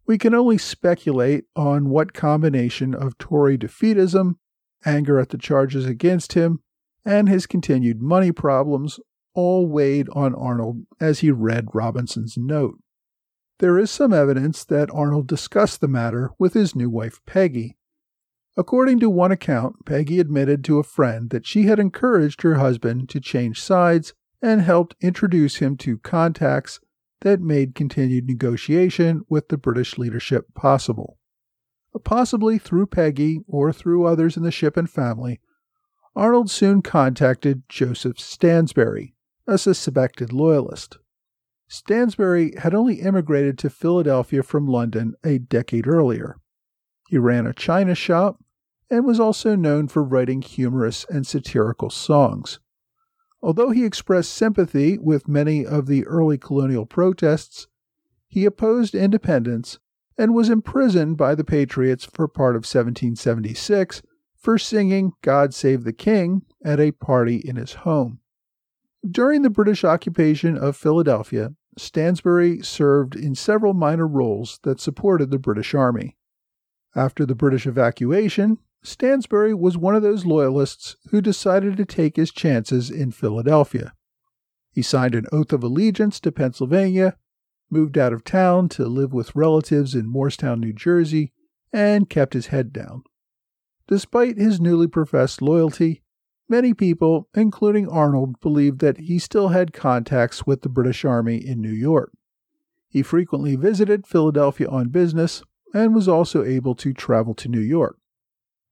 We 0.07 0.17
can 0.17 0.35
only 0.35 0.57
speculate 0.57 1.45
on 1.57 1.89
what 1.89 2.15
combination 2.15 2.95
of 2.95 3.19
Tory 3.19 3.59
defeatism, 3.59 4.37
anger 4.85 5.19
at 5.19 5.31
the 5.31 5.39
charges 5.39 5.87
against 5.87 6.35
him, 6.35 6.61
and 7.05 7.29
his 7.29 7.47
continued 7.47 8.01
money 8.01 8.31
problems 8.31 9.01
all 9.35 9.67
weighed 9.67 10.09
on 10.13 10.35
Arnold 10.35 10.87
as 11.01 11.21
he 11.21 11.31
read 11.31 11.75
Robinson's 11.75 12.37
note. 12.37 12.79
There 13.59 13.79
is 13.79 13.91
some 13.91 14.13
evidence 14.13 14.65
that 14.65 14.91
Arnold 14.93 15.27
discussed 15.27 15.81
the 15.81 15.89
matter 15.89 16.31
with 16.39 16.55
his 16.55 16.75
new 16.75 16.89
wife 16.89 17.21
Peggy, 17.27 17.77
According 18.61 19.01
to 19.01 19.09
one 19.09 19.33
account, 19.33 19.87
Peggy 19.87 20.21
admitted 20.21 20.63
to 20.65 20.79
a 20.79 20.83
friend 20.83 21.31
that 21.31 21.47
she 21.47 21.63
had 21.63 21.79
encouraged 21.79 22.43
her 22.43 22.57
husband 22.57 23.09
to 23.09 23.19
change 23.19 23.59
sides 23.59 24.13
and 24.43 24.61
helped 24.61 24.97
introduce 25.01 25.57
him 25.57 25.79
to 25.79 25.97
contacts 25.97 26.79
that 27.23 27.41
made 27.41 27.75
continued 27.75 28.27
negotiation 28.27 29.25
with 29.31 29.49
the 29.49 29.57
British 29.57 29.97
leadership 29.97 30.53
possible. 30.53 31.17
Possibly 32.05 32.59
through 32.59 32.89
Peggy 32.89 33.41
or 33.49 33.73
through 33.73 34.05
others 34.05 34.37
in 34.37 34.43
the 34.43 34.51
Shippen 34.51 34.87
family, 34.87 35.41
Arnold 36.15 36.51
soon 36.51 36.83
contacted 36.83 37.63
Joseph 37.67 38.21
Stansbury, 38.21 39.15
a 39.47 39.57
suspected 39.57 40.35
loyalist. 40.35 40.99
Stansbury 41.67 42.53
had 42.59 42.75
only 42.75 42.97
immigrated 42.97 43.57
to 43.57 43.71
Philadelphia 43.71 44.43
from 44.43 44.67
London 44.67 45.15
a 45.25 45.39
decade 45.39 45.87
earlier. 45.87 46.37
He 47.09 47.17
ran 47.17 47.47
a 47.47 47.55
china 47.55 47.95
shop 47.95 48.39
and 48.91 49.05
was 49.05 49.21
also 49.21 49.55
known 49.55 49.87
for 49.89 50.03
writing 50.03 50.43
humorous 50.43 51.07
and 51.09 51.27
satirical 51.27 51.91
songs. 51.91 52.59
Although 53.43 53.71
he 53.71 53.85
expressed 53.85 54.33
sympathy 54.33 54.99
with 54.99 55.29
many 55.29 55.65
of 55.65 55.87
the 55.87 56.07
early 56.07 56.37
colonial 56.37 56.85
protests, 56.85 57.69
he 58.27 58.45
opposed 58.45 58.95
independence 58.95 59.79
and 60.19 60.35
was 60.35 60.51
imprisoned 60.51 61.17
by 61.17 61.35
the 61.35 61.45
Patriots 61.45 62.05
for 62.05 62.29
part 62.29 62.55
of 62.55 62.61
1776 62.61 64.03
for 64.37 64.59
singing 64.59 65.13
God 65.23 65.55
Save 65.55 65.85
the 65.85 65.93
King 65.93 66.43
at 66.65 66.81
a 66.81 66.93
party 66.93 67.37
in 67.37 67.57
his 67.57 67.75
home. 67.75 68.21
During 69.09 69.43
the 69.43 69.51
British 69.51 69.85
occupation 69.85 70.59
of 70.59 70.77
Philadelphia, 70.77 71.55
Stansbury 71.79 72.61
served 72.63 73.17
in 73.17 73.35
several 73.35 73.73
minor 73.73 74.07
roles 74.07 74.59
that 74.65 74.81
supported 74.81 75.31
the 75.31 75.39
British 75.39 75.75
Army. 75.75 76.17
After 76.95 77.25
the 77.25 77.35
British 77.35 77.67
evacuation, 77.67 78.59
Stansbury 78.83 79.53
was 79.53 79.77
one 79.77 79.95
of 79.95 80.03
those 80.03 80.25
loyalists 80.25 80.97
who 81.11 81.21
decided 81.21 81.77
to 81.77 81.85
take 81.85 82.17
his 82.17 82.31
chances 82.31 82.91
in 82.91 83.11
Philadelphia. 83.11 83.93
He 84.73 84.83
signed 84.83 85.15
an 85.15 85.27
oath 85.33 85.53
of 85.53 85.63
allegiance 85.63 86.19
to 86.21 86.33
Pennsylvania, 86.33 87.17
moved 87.71 87.99
out 87.99 88.13
of 88.13 88.25
town 88.25 88.69
to 88.71 88.87
live 88.87 89.13
with 89.13 89.37
relatives 89.37 89.95
in 89.95 90.07
Morristown, 90.07 90.61
New 90.61 90.73
Jersey, 90.73 91.33
and 91.73 92.09
kept 92.09 92.33
his 92.33 92.47
head 92.47 92.73
down. 92.73 93.03
Despite 93.87 94.39
his 94.39 94.61
newly 94.61 94.87
professed 94.87 95.43
loyalty, 95.43 96.03
many 96.49 96.73
people, 96.73 97.29
including 97.35 97.89
Arnold, 97.89 98.41
believed 98.41 98.81
that 98.81 98.99
he 98.99 99.19
still 99.19 99.49
had 99.49 99.73
contacts 99.73 100.47
with 100.47 100.63
the 100.63 100.69
British 100.69 101.05
Army 101.05 101.37
in 101.37 101.61
New 101.61 101.69
York. 101.73 102.13
He 102.89 103.03
frequently 103.03 103.57
visited 103.57 104.07
Philadelphia 104.07 104.69
on 104.69 104.89
business 104.89 105.43
and 105.73 105.95
was 105.95 106.09
also 106.09 106.43
able 106.45 106.75
to 106.77 106.93
travel 106.93 107.35
to 107.35 107.49
New 107.49 107.61
York. 107.61 108.00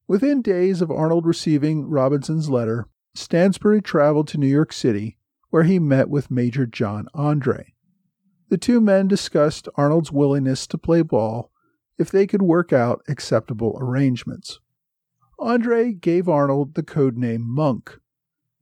Within 0.08 0.40
days 0.40 0.80
of 0.80 0.90
Arnold 0.90 1.26
receiving 1.26 1.86
Robinson's 1.86 2.48
letter, 2.48 2.88
Stansbury 3.14 3.82
traveled 3.82 4.26
to 4.28 4.38
New 4.38 4.46
York 4.46 4.72
City, 4.72 5.18
where 5.50 5.64
he 5.64 5.78
met 5.78 6.08
with 6.08 6.30
Major 6.30 6.64
John 6.64 7.08
Andre. 7.12 7.74
The 8.48 8.56
two 8.56 8.80
men 8.80 9.06
discussed 9.06 9.68
Arnold's 9.74 10.10
willingness 10.10 10.66
to 10.68 10.78
play 10.78 11.02
ball 11.02 11.50
if 11.98 12.10
they 12.10 12.26
could 12.26 12.40
work 12.40 12.72
out 12.72 13.02
acceptable 13.06 13.76
arrangements. 13.78 14.60
Andre 15.38 15.92
gave 15.92 16.26
Arnold 16.26 16.74
the 16.74 16.82
code 16.82 17.18
name 17.18 17.42
Monk, 17.46 17.98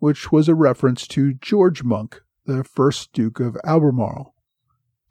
which 0.01 0.33
was 0.33 0.49
a 0.49 0.55
reference 0.57 1.07
to 1.07 1.35
George 1.35 1.85
Monk, 1.85 2.23
the 2.47 2.65
first 2.65 3.13
Duke 3.13 3.39
of 3.39 3.57
Albemarle. 3.63 4.35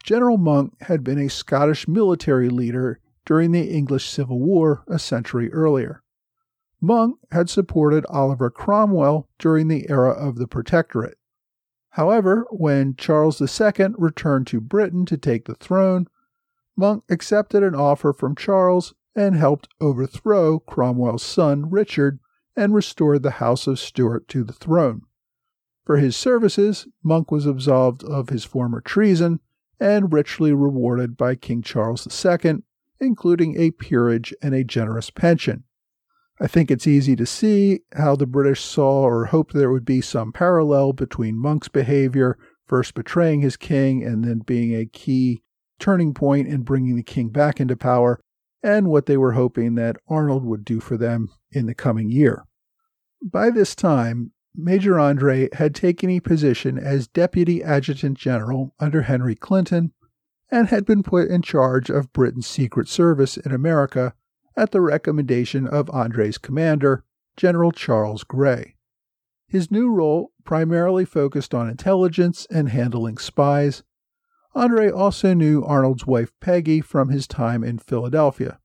General 0.04 0.38
Monk 0.38 0.74
had 0.82 1.01
been 1.01 1.18
a 1.18 1.30
Scottish 1.30 1.88
military 1.88 2.50
leader 2.50 3.00
during 3.25 3.54
the 3.54 3.72
English 3.72 4.10
Civil 4.10 4.39
War 4.42 4.84
a 4.89 5.00
century 5.00 5.50
earlier. 5.54 6.01
Monk 6.86 7.18
had 7.32 7.50
supported 7.50 8.06
Oliver 8.10 8.51
Cromwell 8.51 9.27
during 9.39 9.70
the 9.70 9.89
era 9.89 10.12
of 10.12 10.36
the 10.36 10.48
Protectorate. 10.48 11.18
However, 11.89 12.46
when 12.51 12.96
Charles 12.96 13.42
II 13.42 13.96
returned 13.98 14.46
to 14.48 14.62
Britain 14.62 15.04
to 15.08 15.18
take 15.18 15.46
the 15.46 15.56
throne, 15.56 16.08
Monk 16.77 17.04
accepted 17.10 17.63
an 17.63 17.74
offer 17.74 18.13
from 18.13 18.36
Charles 18.36 18.94
and 19.15 19.36
helped 19.36 19.68
overthrow 19.82 20.60
Cromwell's 20.60 21.24
son 21.24 21.72
Richard 21.72 22.20
and 22.56 22.75
restored 22.75 23.24
the 23.24 23.42
House 23.42 23.65
of 23.65 23.80
Stuart 23.80 24.27
to 24.27 24.44
the 24.44 24.54
throne. 24.54 25.01
For 25.86 25.98
his 25.98 26.15
services, 26.15 26.88
Monk 27.01 27.32
was 27.32 27.48
absolved 27.48 28.04
of 28.04 28.30
his 28.30 28.46
former 28.46 28.80
treason 28.80 29.39
and 29.80 30.13
richly 30.13 30.54
rewarded 30.54 31.18
by 31.18 31.34
King 31.34 31.63
Charles 31.63 32.08
II, 32.24 32.62
including 33.00 33.60
a 33.60 33.72
peerage 33.72 34.36
and 34.44 34.54
a 34.54 34.63
generous 34.63 35.10
pension. 35.10 35.63
I 36.39 36.48
think 36.48 36.70
it's 36.70 36.88
easy 36.88 37.15
to 37.15 37.25
see 37.25 37.82
how 37.94 38.15
the 38.15 38.25
British 38.25 38.62
saw 38.62 39.04
or 39.04 39.25
hoped 39.25 39.54
there 39.54 39.72
would 39.72 39.86
be 39.86 40.01
some 40.01 40.34
parallel 40.34 40.92
between 40.94 41.38
Monk's 41.38 41.70
behavior, 41.70 42.38
first 42.65 42.94
betraying 42.94 43.42
his 43.42 43.56
king 43.56 44.04
and 44.04 44.24
then 44.24 44.39
being 44.39 44.75
a 44.75 44.86
key 44.86 45.44
turning 45.80 46.13
point 46.13 46.48
in 46.48 46.63
bringing 46.63 46.96
the 46.96 47.04
king 47.04 47.30
back 47.30 47.60
into 47.62 47.75
power, 47.75 48.20
and 48.62 48.88
what 48.88 49.06
they 49.06 49.18
were 49.18 49.34
hoping 49.34 49.75
that 49.75 49.98
Arnold 50.08 50.44
would 50.44 50.65
do 50.65 50.80
for 50.80 50.98
them 50.98 51.30
in 51.51 51.68
the 51.68 51.75
coming 51.75 52.10
year. 52.10 52.46
By 53.22 53.50
this 53.50 53.75
time, 53.75 54.32
Major 54.54 55.00
Andre 55.00 55.50
had 55.54 55.75
taken 55.75 56.10
a 56.10 56.20
position 56.20 56.77
as 56.77 57.08
Deputy 57.08 57.63
Adjutant 57.63 58.18
General 58.18 58.74
under 58.80 59.04
Henry 59.04 59.36
Clinton 59.36 59.94
and 60.50 60.68
had 60.68 60.86
been 60.86 61.04
put 61.04 61.30
in 61.30 61.42
charge 61.42 61.89
of 61.89 62.13
Britain's 62.13 62.48
Secret 62.48 62.88
Service 62.88 63.38
in 63.38 63.51
America 63.51 64.14
at 64.55 64.72
the 64.72 64.81
recommendation 64.81 65.68
of 65.68 65.89
Andre's 65.89 66.37
commander, 66.37 67.03
General 67.37 67.72
Charles 67.72 68.24
Grey. 68.24 68.75
His 69.48 69.70
new 69.70 69.89
role 69.89 70.31
primarily 70.44 71.05
focused 71.05 71.53
on 71.53 71.70
intelligence 71.70 72.48
and 72.50 72.70
handling 72.70 73.18
spies. 73.18 73.83
Andre 74.53 74.89
also 74.89 75.33
knew 75.33 75.63
Arnold's 75.63 76.07
wife 76.07 76.31
Peggy 76.39 76.81
from 76.81 77.09
his 77.09 77.27
time 77.27 77.63
in 77.63 77.77
Philadelphia, 77.77 78.59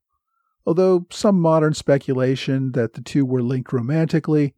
although 0.65 1.05
some 1.11 1.39
modern 1.39 1.73
speculation 1.73 2.71
that 2.71 2.93
the 2.93 3.01
two 3.01 3.25
were 3.25 3.41
linked 3.41 3.73
romantically, 3.73 4.53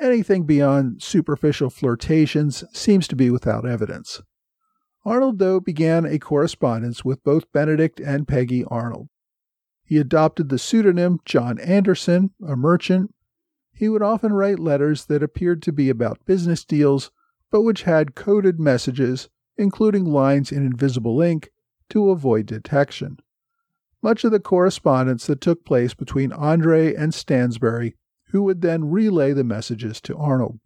anything 0.00 0.44
beyond 0.44 1.02
superficial 1.02 1.68
flirtations 1.68 2.64
seems 2.72 3.06
to 3.08 3.16
be 3.16 3.30
without 3.30 3.66
evidence. 3.66 4.22
Arnold, 5.04 5.38
though, 5.38 5.60
began 5.60 6.06
a 6.06 6.18
correspondence 6.18 7.04
with 7.04 7.24
both 7.24 7.50
Benedict 7.52 8.00
and 8.00 8.26
Peggy 8.26 8.64
Arnold. 8.64 9.08
He 9.84 9.98
adopted 9.98 10.48
the 10.48 10.58
pseudonym 10.58 11.20
John 11.24 11.58
Anderson, 11.58 12.30
a 12.46 12.56
merchant. 12.56 13.14
He 13.72 13.88
would 13.88 14.02
often 14.02 14.32
write 14.32 14.58
letters 14.58 15.06
that 15.06 15.22
appeared 15.22 15.62
to 15.62 15.72
be 15.72 15.90
about 15.90 16.24
business 16.24 16.64
deals, 16.64 17.10
but 17.50 17.62
which 17.62 17.82
had 17.82 18.14
coded 18.14 18.58
messages, 18.60 19.28
including 19.56 20.04
lines 20.04 20.52
in 20.52 20.64
invisible 20.64 21.20
ink, 21.20 21.50
to 21.90 22.10
avoid 22.10 22.46
detection. 22.46 23.18
Much 24.02 24.24
of 24.24 24.32
the 24.32 24.40
correspondence 24.40 25.26
that 25.26 25.40
took 25.40 25.64
place 25.64 25.94
between 25.94 26.32
Andre 26.32 26.94
and 26.94 27.12
Stansbury, 27.12 27.96
who 28.30 28.42
would 28.42 28.62
then 28.62 28.90
relay 28.90 29.32
the 29.32 29.44
messages 29.44 30.00
to 30.00 30.16
Arnold. 30.16 30.58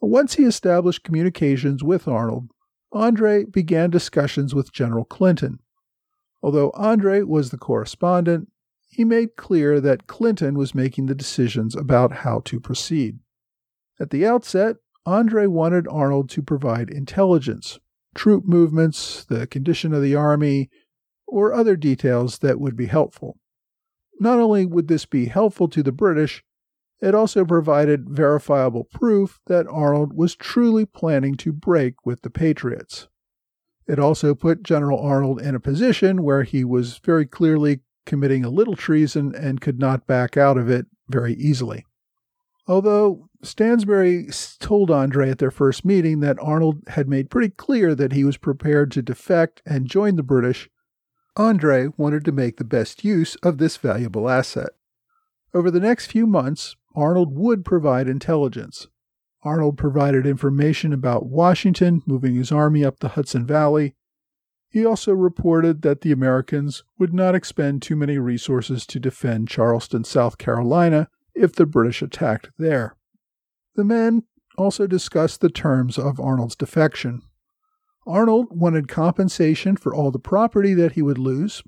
Once 0.00 0.34
he 0.34 0.44
established 0.44 1.02
communications 1.02 1.82
with 1.82 2.06
Arnold, 2.06 2.50
Andre 2.92 3.44
began 3.44 3.90
discussions 3.90 4.54
with 4.54 4.72
General 4.72 5.04
Clinton. 5.04 5.58
Although 6.44 6.72
Andre 6.74 7.22
was 7.22 7.48
the 7.48 7.56
correspondent, 7.56 8.50
he 8.86 9.02
made 9.02 9.34
clear 9.34 9.80
that 9.80 10.06
Clinton 10.06 10.58
was 10.58 10.74
making 10.74 11.06
the 11.06 11.14
decisions 11.14 11.74
about 11.74 12.16
how 12.16 12.40
to 12.40 12.60
proceed. 12.60 13.20
At 13.98 14.10
the 14.10 14.26
outset, 14.26 14.76
Andre 15.06 15.46
wanted 15.46 15.88
Arnold 15.88 16.28
to 16.30 16.42
provide 16.42 16.90
intelligence, 16.90 17.78
troop 18.14 18.44
movements, 18.44 19.24
the 19.24 19.46
condition 19.46 19.94
of 19.94 20.02
the 20.02 20.14
army, 20.14 20.68
or 21.26 21.54
other 21.54 21.76
details 21.76 22.40
that 22.40 22.60
would 22.60 22.76
be 22.76 22.86
helpful. 22.86 23.38
Not 24.20 24.38
only 24.38 24.66
would 24.66 24.88
this 24.88 25.06
be 25.06 25.26
helpful 25.26 25.68
to 25.68 25.82
the 25.82 25.92
British, 25.92 26.44
it 27.00 27.14
also 27.14 27.46
provided 27.46 28.10
verifiable 28.10 28.84
proof 28.84 29.40
that 29.46 29.66
Arnold 29.68 30.12
was 30.12 30.36
truly 30.36 30.84
planning 30.84 31.36
to 31.36 31.54
break 31.54 32.04
with 32.04 32.20
the 32.20 32.28
Patriots. 32.28 33.08
It 33.86 33.98
also 33.98 34.34
put 34.34 34.62
General 34.62 34.98
Arnold 34.98 35.40
in 35.40 35.54
a 35.54 35.60
position 35.60 36.22
where 36.22 36.42
he 36.42 36.64
was 36.64 36.98
very 36.98 37.26
clearly 37.26 37.80
committing 38.06 38.44
a 38.44 38.50
little 38.50 38.76
treason 38.76 39.34
and 39.34 39.60
could 39.60 39.78
not 39.78 40.06
back 40.06 40.36
out 40.36 40.56
of 40.56 40.70
it 40.70 40.86
very 41.08 41.34
easily. 41.34 41.84
Although 42.66 43.28
Stansbury 43.42 44.28
told 44.58 44.90
Andre 44.90 45.30
at 45.30 45.38
their 45.38 45.50
first 45.50 45.84
meeting 45.84 46.20
that 46.20 46.38
Arnold 46.40 46.80
had 46.88 47.08
made 47.08 47.30
pretty 47.30 47.50
clear 47.50 47.94
that 47.94 48.12
he 48.12 48.24
was 48.24 48.38
prepared 48.38 48.90
to 48.92 49.02
defect 49.02 49.60
and 49.66 49.86
join 49.86 50.16
the 50.16 50.22
British, 50.22 50.70
Andre 51.36 51.88
wanted 51.96 52.24
to 52.24 52.32
make 52.32 52.56
the 52.56 52.64
best 52.64 53.04
use 53.04 53.36
of 53.36 53.58
this 53.58 53.76
valuable 53.76 54.30
asset. 54.30 54.70
Over 55.52 55.70
the 55.70 55.80
next 55.80 56.06
few 56.06 56.26
months, 56.26 56.76
Arnold 56.94 57.36
would 57.36 57.64
provide 57.64 58.08
intelligence. 58.08 58.86
Arnold 59.44 59.76
provided 59.76 60.26
information 60.26 60.92
about 60.92 61.26
Washington 61.26 62.02
moving 62.06 62.34
his 62.34 62.50
army 62.50 62.84
up 62.84 63.00
the 63.00 63.10
Hudson 63.10 63.46
Valley. 63.46 63.94
He 64.70 64.84
also 64.84 65.12
reported 65.12 65.82
that 65.82 66.00
the 66.00 66.12
Americans 66.12 66.82
would 66.98 67.12
not 67.12 67.34
expend 67.34 67.82
too 67.82 67.94
many 67.94 68.18
resources 68.18 68.86
to 68.86 68.98
defend 68.98 69.48
Charleston, 69.48 70.02
South 70.02 70.38
Carolina, 70.38 71.08
if 71.34 71.52
the 71.52 71.66
British 71.66 72.02
attacked 72.02 72.50
there. 72.58 72.96
The 73.74 73.84
men 73.84 74.22
also 74.56 74.86
discussed 74.86 75.40
the 75.40 75.50
terms 75.50 75.98
of 75.98 76.18
Arnold's 76.18 76.56
defection. 76.56 77.22
Arnold 78.06 78.46
wanted 78.50 78.88
compensation 78.88 79.76
for 79.76 79.94
all 79.94 80.10
the 80.10 80.18
property 80.18 80.74
that 80.74 80.92
he 80.92 81.02
would 81.02 81.18
lose. 81.18 81.62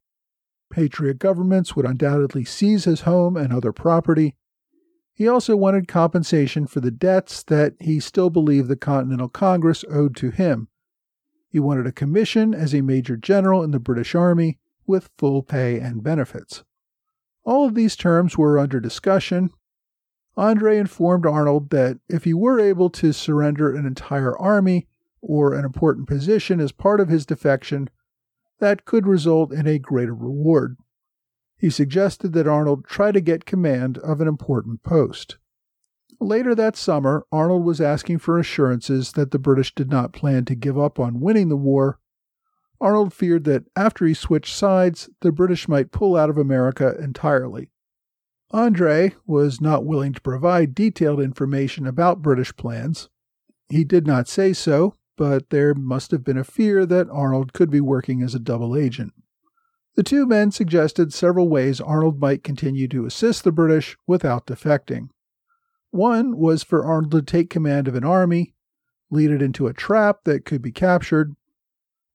Patriot 0.70 1.18
governments 1.18 1.76
would 1.76 1.86
undoubtedly 1.86 2.44
seize 2.44 2.84
his 2.84 3.02
home 3.02 3.36
and 3.36 3.52
other 3.52 3.72
property, 3.72 4.34
he 5.16 5.26
also 5.26 5.56
wanted 5.56 5.88
compensation 5.88 6.66
for 6.66 6.80
the 6.80 6.90
debts 6.90 7.42
that 7.44 7.74
he 7.80 7.98
still 7.98 8.28
believed 8.28 8.68
the 8.68 8.76
Continental 8.76 9.30
Congress 9.30 9.82
owed 9.90 10.14
to 10.14 10.30
him. 10.30 10.68
He 11.48 11.58
wanted 11.58 11.86
a 11.86 11.92
commission 11.92 12.52
as 12.52 12.74
a 12.74 12.82
major 12.82 13.16
general 13.16 13.62
in 13.62 13.70
the 13.70 13.78
British 13.78 14.14
Army 14.14 14.58
with 14.86 15.08
full 15.16 15.42
pay 15.42 15.80
and 15.80 16.02
benefits. 16.02 16.64
All 17.44 17.66
of 17.66 17.74
these 17.74 17.96
terms 17.96 18.36
were 18.36 18.58
under 18.58 18.78
discussion. 18.78 19.48
Andre 20.36 20.76
informed 20.76 21.24
Arnold 21.24 21.70
that 21.70 21.98
if 22.10 22.24
he 22.24 22.34
were 22.34 22.60
able 22.60 22.90
to 22.90 23.12
surrender 23.12 23.74
an 23.74 23.86
entire 23.86 24.36
army 24.36 24.86
or 25.22 25.54
an 25.54 25.64
important 25.64 26.06
position 26.06 26.60
as 26.60 26.72
part 26.72 27.00
of 27.00 27.08
his 27.08 27.24
defection, 27.24 27.88
that 28.58 28.84
could 28.84 29.06
result 29.06 29.50
in 29.50 29.66
a 29.66 29.78
greater 29.78 30.14
reward. 30.14 30.76
He 31.58 31.70
suggested 31.70 32.32
that 32.34 32.46
Arnold 32.46 32.84
try 32.84 33.12
to 33.12 33.20
get 33.20 33.46
command 33.46 33.98
of 33.98 34.20
an 34.20 34.28
important 34.28 34.82
post. 34.82 35.38
Later 36.20 36.54
that 36.54 36.76
summer, 36.76 37.26
Arnold 37.30 37.64
was 37.64 37.80
asking 37.80 38.18
for 38.18 38.38
assurances 38.38 39.12
that 39.12 39.30
the 39.30 39.38
British 39.38 39.74
did 39.74 39.90
not 39.90 40.12
plan 40.12 40.44
to 40.46 40.54
give 40.54 40.78
up 40.78 40.98
on 40.98 41.20
winning 41.20 41.48
the 41.48 41.56
war. 41.56 41.98
Arnold 42.80 43.12
feared 43.12 43.44
that 43.44 43.64
after 43.74 44.06
he 44.06 44.14
switched 44.14 44.54
sides, 44.54 45.08
the 45.20 45.32
British 45.32 45.68
might 45.68 45.92
pull 45.92 46.16
out 46.16 46.30
of 46.30 46.38
America 46.38 46.94
entirely. 46.98 47.70
Andre 48.50 49.14
was 49.26 49.60
not 49.60 49.84
willing 49.84 50.12
to 50.12 50.20
provide 50.20 50.74
detailed 50.74 51.20
information 51.20 51.86
about 51.86 52.22
British 52.22 52.54
plans. 52.56 53.08
He 53.68 53.82
did 53.82 54.06
not 54.06 54.28
say 54.28 54.52
so, 54.52 54.94
but 55.16 55.50
there 55.50 55.74
must 55.74 56.10
have 56.12 56.22
been 56.22 56.38
a 56.38 56.44
fear 56.44 56.86
that 56.86 57.08
Arnold 57.10 57.52
could 57.52 57.70
be 57.70 57.80
working 57.80 58.22
as 58.22 58.34
a 58.34 58.38
double 58.38 58.76
agent. 58.76 59.14
The 59.96 60.02
two 60.02 60.26
men 60.26 60.50
suggested 60.50 61.14
several 61.14 61.48
ways 61.48 61.80
Arnold 61.80 62.20
might 62.20 62.44
continue 62.44 62.86
to 62.88 63.06
assist 63.06 63.44
the 63.44 63.52
British 63.52 63.96
without 64.06 64.46
defecting. 64.46 65.08
One 65.90 66.36
was 66.36 66.62
for 66.62 66.84
Arnold 66.84 67.12
to 67.12 67.22
take 67.22 67.48
command 67.48 67.88
of 67.88 67.94
an 67.94 68.04
army, 68.04 68.54
lead 69.10 69.30
it 69.30 69.40
into 69.40 69.66
a 69.66 69.72
trap 69.72 70.24
that 70.24 70.44
could 70.44 70.60
be 70.60 70.70
captured. 70.70 71.34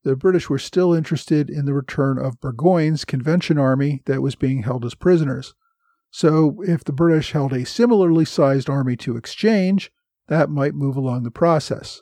The 0.04 0.14
British 0.14 0.48
were 0.48 0.60
still 0.60 0.94
interested 0.94 1.50
in 1.50 1.64
the 1.64 1.74
return 1.74 2.18
of 2.18 2.40
Burgoyne's 2.40 3.04
convention 3.04 3.58
army 3.58 4.02
that 4.06 4.22
was 4.22 4.36
being 4.36 4.62
held 4.62 4.84
as 4.84 4.94
prisoners. 4.94 5.54
So, 6.12 6.62
if 6.62 6.84
the 6.84 6.92
British 6.92 7.32
held 7.32 7.52
a 7.52 7.66
similarly 7.66 8.24
sized 8.24 8.70
army 8.70 8.96
to 8.98 9.16
exchange, 9.16 9.90
that 10.28 10.50
might 10.50 10.74
move 10.74 10.96
along 10.96 11.24
the 11.24 11.30
process. 11.32 12.00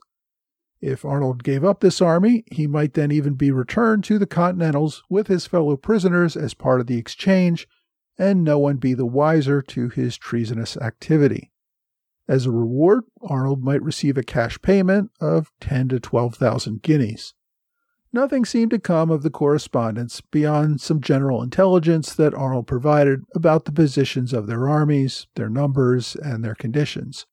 If 0.81 1.05
Arnold 1.05 1.45
gave 1.45 1.63
up 1.63 1.81
this 1.81 2.01
army, 2.01 2.45
he 2.51 2.67
might 2.67 2.95
then 2.95 3.13
even 3.13 3.35
be 3.35 3.51
returned 3.51 4.03
to 4.05 4.19
the 4.19 4.27
Continentals 4.27 5.03
with 5.11 5.27
his 5.27 5.47
fellow 5.47 5.77
prisoners 5.77 6.37
as 6.37 6.55
part 6.55 6.81
of 6.81 6.87
the 6.87 6.97
exchange, 6.97 7.69
and 8.19 8.43
no 8.43 8.59
one 8.59 8.77
be 8.77 8.95
the 8.95 9.07
wiser 9.07 9.61
to 9.63 9.89
his 9.91 10.17
treasonous 10.17 10.77
activity. 10.79 11.51
As 12.27 12.47
a 12.47 12.51
reward, 12.51 13.05
Arnold 13.21 13.63
might 13.63 13.83
receive 13.83 14.17
a 14.17 14.23
cash 14.23 14.61
payment 14.63 15.11
of 15.21 15.51
10 15.61 15.89
to 15.89 16.01
12,000 16.01 16.81
guineas. 16.81 17.35
Nothing 18.13 18.45
seemed 18.45 18.71
to 18.73 18.79
come 18.79 19.11
of 19.11 19.23
the 19.23 19.31
correspondence 19.31 20.21
beyond 20.21 20.81
some 20.81 21.01
general 21.01 21.43
intelligence 21.43 22.15
that 22.15 22.35
Arnold 22.35 22.67
provided 22.67 23.25
about 23.35 23.67
the 23.67 23.73
positions 23.73 24.33
of 24.33 24.47
their 24.47 24.69
armies, 24.69 25.27
their 25.35 25.49
numbers, 25.49 26.17
and 26.17 26.45
their 26.45 26.55
conditions. 26.55 27.27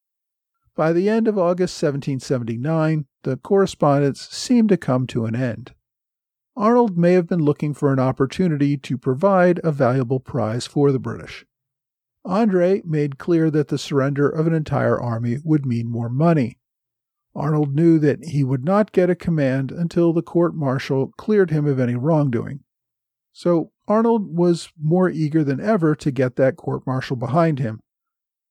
By 0.78 0.92
the 0.92 1.08
end 1.08 1.26
of 1.26 1.36
August 1.36 1.82
1779, 1.82 3.06
the 3.24 3.36
correspondence 3.36 4.20
seemed 4.28 4.68
to 4.68 4.76
come 4.76 5.08
to 5.08 5.24
an 5.24 5.34
end. 5.34 5.72
Arnold 6.56 6.96
may 6.96 7.14
have 7.14 7.26
been 7.26 7.40
looking 7.40 7.74
for 7.74 7.92
an 7.92 7.98
opportunity 7.98 8.76
to 8.76 8.96
provide 8.96 9.58
a 9.64 9.72
valuable 9.72 10.20
prize 10.20 10.68
for 10.68 10.92
the 10.92 11.00
British. 11.00 11.44
Andre 12.24 12.80
made 12.84 13.18
clear 13.18 13.50
that 13.50 13.66
the 13.66 13.76
surrender 13.76 14.28
of 14.28 14.46
an 14.46 14.54
entire 14.54 14.96
army 14.96 15.38
would 15.42 15.66
mean 15.66 15.90
more 15.90 16.08
money. 16.08 16.60
Arnold 17.34 17.74
knew 17.74 17.98
that 17.98 18.26
he 18.26 18.44
would 18.44 18.64
not 18.64 18.92
get 18.92 19.10
a 19.10 19.16
command 19.16 19.72
until 19.72 20.12
the 20.12 20.22
court 20.22 20.54
martial 20.54 21.08
cleared 21.16 21.50
him 21.50 21.66
of 21.66 21.80
any 21.80 21.96
wrongdoing. 21.96 22.60
So 23.32 23.72
Arnold 23.88 24.32
was 24.32 24.70
more 24.80 25.10
eager 25.10 25.42
than 25.42 25.58
ever 25.58 25.96
to 25.96 26.12
get 26.12 26.36
that 26.36 26.56
court 26.56 26.86
martial 26.86 27.16
behind 27.16 27.58
him. 27.58 27.80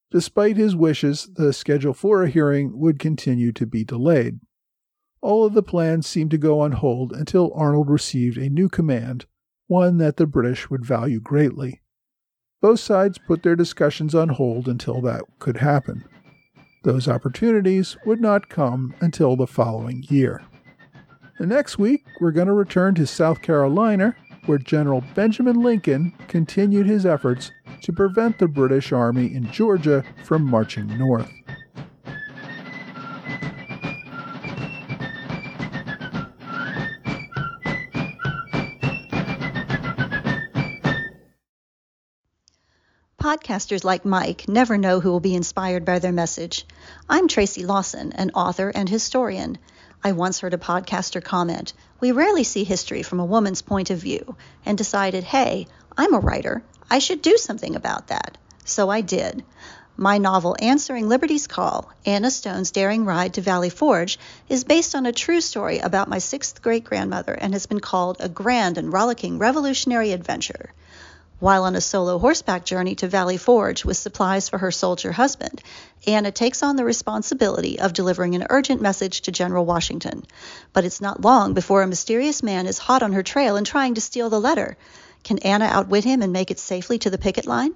Despite 0.09 0.55
his 0.55 0.75
wishes, 0.75 1.29
the 1.35 1.51
schedule 1.51 1.93
for 1.93 2.23
a 2.23 2.29
hearing 2.29 2.79
would 2.79 2.99
continue 2.99 3.51
to 3.51 3.65
be 3.65 3.83
delayed. 3.83 4.39
All 5.21 5.45
of 5.45 5.53
the 5.53 5.63
plans 5.63 6.07
seemed 6.07 6.31
to 6.31 6.37
go 6.37 6.61
on 6.61 6.73
hold 6.73 7.11
until 7.11 7.51
Arnold 7.53 7.89
received 7.89 8.37
a 8.37 8.49
new 8.49 8.69
command, 8.69 9.25
one 9.67 9.97
that 9.97 10.17
the 10.17 10.27
British 10.27 10.69
would 10.69 10.85
value 10.85 11.19
greatly. 11.19 11.81
Both 12.61 12.79
sides 12.79 13.19
put 13.27 13.43
their 13.43 13.55
discussions 13.55 14.15
on 14.15 14.29
hold 14.29 14.67
until 14.67 15.01
that 15.01 15.23
could 15.39 15.57
happen. 15.57 16.05
Those 16.83 17.07
opportunities 17.07 17.97
would 18.05 18.21
not 18.21 18.49
come 18.49 18.95
until 19.01 19.35
the 19.35 19.47
following 19.47 20.03
year. 20.07 20.43
The 21.37 21.45
next 21.45 21.77
week, 21.77 22.05
we're 22.21 22.31
going 22.31 22.47
to 22.47 22.53
return 22.53 22.95
to 22.95 23.05
South 23.05 23.41
Carolina, 23.41 24.15
where 24.47 24.57
General 24.57 25.03
Benjamin 25.13 25.61
Lincoln 25.61 26.13
continued 26.27 26.87
his 26.87 27.05
efforts 27.05 27.51
to 27.81 27.93
prevent 27.93 28.39
the 28.39 28.47
British 28.47 28.91
Army 28.91 29.33
in 29.33 29.51
Georgia 29.51 30.03
from 30.23 30.43
marching 30.43 30.87
north. 30.97 31.31
Podcasters 43.19 43.83
like 43.83 44.05
Mike 44.05 44.47
never 44.47 44.77
know 44.77 45.01
who 45.01 45.11
will 45.11 45.19
be 45.19 45.35
inspired 45.35 45.83
by 45.83 45.99
their 45.99 46.13
message. 46.13 46.65
I'm 47.09 47.27
Tracy 47.27 47.65
Lawson, 47.65 48.13
an 48.13 48.31
author 48.31 48.71
and 48.73 48.87
historian. 48.87 49.57
I 50.07 50.13
once 50.13 50.39
heard 50.39 50.53
a 50.53 50.57
podcaster 50.57 51.21
comment, 51.21 51.73
We 51.99 52.13
rarely 52.13 52.45
see 52.45 52.63
history 52.63 53.03
from 53.03 53.19
a 53.19 53.25
woman's 53.25 53.61
point 53.61 53.89
of 53.89 53.99
view, 53.99 54.37
and 54.65 54.77
decided, 54.77 55.25
hey, 55.25 55.67
I'm 55.97 56.13
a 56.13 56.19
writer. 56.19 56.63
I 56.89 56.99
should 56.99 57.21
do 57.21 57.35
something 57.35 57.75
about 57.75 58.07
that. 58.07 58.37
So 58.63 58.89
I 58.89 59.01
did. 59.01 59.43
My 59.97 60.17
novel 60.17 60.55
Answering 60.61 61.09
Liberty's 61.09 61.45
Call, 61.45 61.91
Anna 62.05 62.31
Stone's 62.31 62.71
Daring 62.71 63.03
Ride 63.03 63.33
to 63.33 63.41
Valley 63.41 63.69
Forge, 63.69 64.17
is 64.47 64.63
based 64.63 64.95
on 64.95 65.05
a 65.05 65.11
true 65.11 65.41
story 65.41 65.79
about 65.79 66.07
my 66.07 66.19
sixth 66.19 66.61
great 66.61 66.85
grandmother 66.85 67.33
and 67.33 67.51
has 67.51 67.65
been 67.65 67.81
called 67.81 68.15
a 68.21 68.29
grand 68.29 68.77
and 68.77 68.93
rollicking 68.93 69.39
revolutionary 69.39 70.13
adventure. 70.13 70.71
While 71.39 71.65
on 71.65 71.75
a 71.75 71.81
solo 71.81 72.17
horseback 72.17 72.65
journey 72.65 72.95
to 72.95 73.07
Valley 73.07 73.37
Forge 73.37 73.85
with 73.85 73.95
supplies 73.95 74.49
for 74.49 74.57
her 74.57 74.71
soldier 74.71 75.11
husband, 75.11 75.61
Anna 76.07 76.31
takes 76.31 76.63
on 76.63 76.77
the 76.77 76.83
responsibility 76.83 77.79
of 77.79 77.93
delivering 77.93 78.33
an 78.33 78.47
urgent 78.49 78.81
message 78.81 79.21
to 79.21 79.31
General 79.31 79.63
Washington. 79.63 80.25
But 80.73 80.83
it's 80.83 80.99
not 80.99 81.21
long 81.21 81.53
before 81.53 81.83
a 81.83 81.87
mysterious 81.87 82.41
man 82.41 82.65
is 82.65 82.79
hot 82.79 83.03
on 83.03 83.13
her 83.13 83.21
trail 83.21 83.55
and 83.55 83.67
trying 83.67 83.93
to 83.93 84.01
steal 84.01 84.31
the 84.31 84.41
letter. 84.41 84.77
Can 85.23 85.37
Anna 85.37 85.65
outwit 85.65 86.05
him 86.05 86.23
and 86.23 86.33
make 86.33 86.49
it 86.49 86.57
safely 86.57 86.97
to 86.99 87.11
the 87.11 87.19
picket 87.19 87.45
line? 87.45 87.75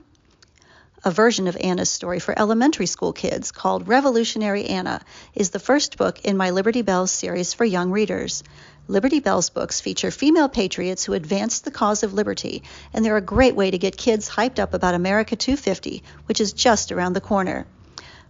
A 1.04 1.12
version 1.12 1.48
of 1.48 1.58
Anna's 1.58 1.90
story 1.90 2.20
for 2.20 2.38
elementary 2.38 2.86
school 2.88 3.14
kids 3.14 3.52
called 3.52 3.88
Revolutionary 3.88 4.66
Anna 4.66 5.02
is 5.36 5.52
the 5.52 5.60
first 5.60 5.98
book 5.98 6.20
in 6.24 6.38
my 6.38 6.50
Liberty 6.50 6.82
Bells 6.82 7.12
series 7.12 7.54
for 7.54 7.66
young 7.66 7.92
readers. 7.92 8.44
Liberty 8.88 9.20
Bells 9.20 9.50
books 9.50 9.80
feature 9.80 10.12
female 10.12 10.50
patriots 10.50 11.04
who 11.04 11.14
advanced 11.14 11.64
the 11.64 11.72
cause 11.72 12.04
of 12.04 12.14
liberty, 12.14 12.64
and 12.94 13.06
they're 13.06 13.18
a 13.18 13.22
great 13.22 13.56
way 13.56 13.72
to 13.72 13.78
get 13.78 13.96
kids 13.96 14.30
hyped 14.30 14.60
up 14.60 14.74
about 14.74 14.96
America 14.96 15.36
250, 15.36 16.04
which 16.26 16.42
is 16.42 16.54
just 16.54 16.92
around 16.92 17.14
the 17.14 17.22
corner. 17.22 17.68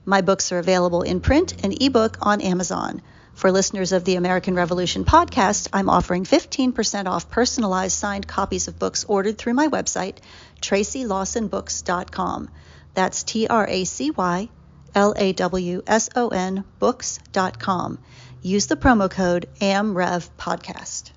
My 0.05 0.21
books 0.21 0.51
are 0.51 0.59
available 0.59 1.03
in 1.03 1.21
print 1.21 1.63
and 1.63 1.81
ebook 1.81 2.17
on 2.21 2.41
Amazon. 2.41 3.01
For 3.33 3.51
listeners 3.51 3.91
of 3.91 4.03
the 4.03 4.15
American 4.15 4.55
Revolution 4.55 5.05
podcast, 5.05 5.69
I'm 5.71 5.89
offering 5.89 6.25
15% 6.25 7.07
off 7.07 7.29
personalized 7.29 7.97
signed 7.97 8.27
copies 8.27 8.67
of 8.67 8.77
books 8.77 9.05
ordered 9.07 9.37
through 9.37 9.53
my 9.53 9.67
website, 9.67 10.17
tracylawsonbooks.com. 10.61 12.49
That's 12.93 13.23
T 13.23 13.47
R 13.47 13.67
A 13.67 13.85
C 13.85 14.11
Y 14.11 14.49
L 14.93 15.13
A 15.15 15.33
W 15.33 15.81
S 15.87 16.09
O 16.15 16.27
N 16.27 16.65
books.com. 16.79 17.99
Use 18.41 18.67
the 18.67 18.75
promo 18.75 19.09
code 19.09 19.47
AMREVPodcast. 19.59 21.11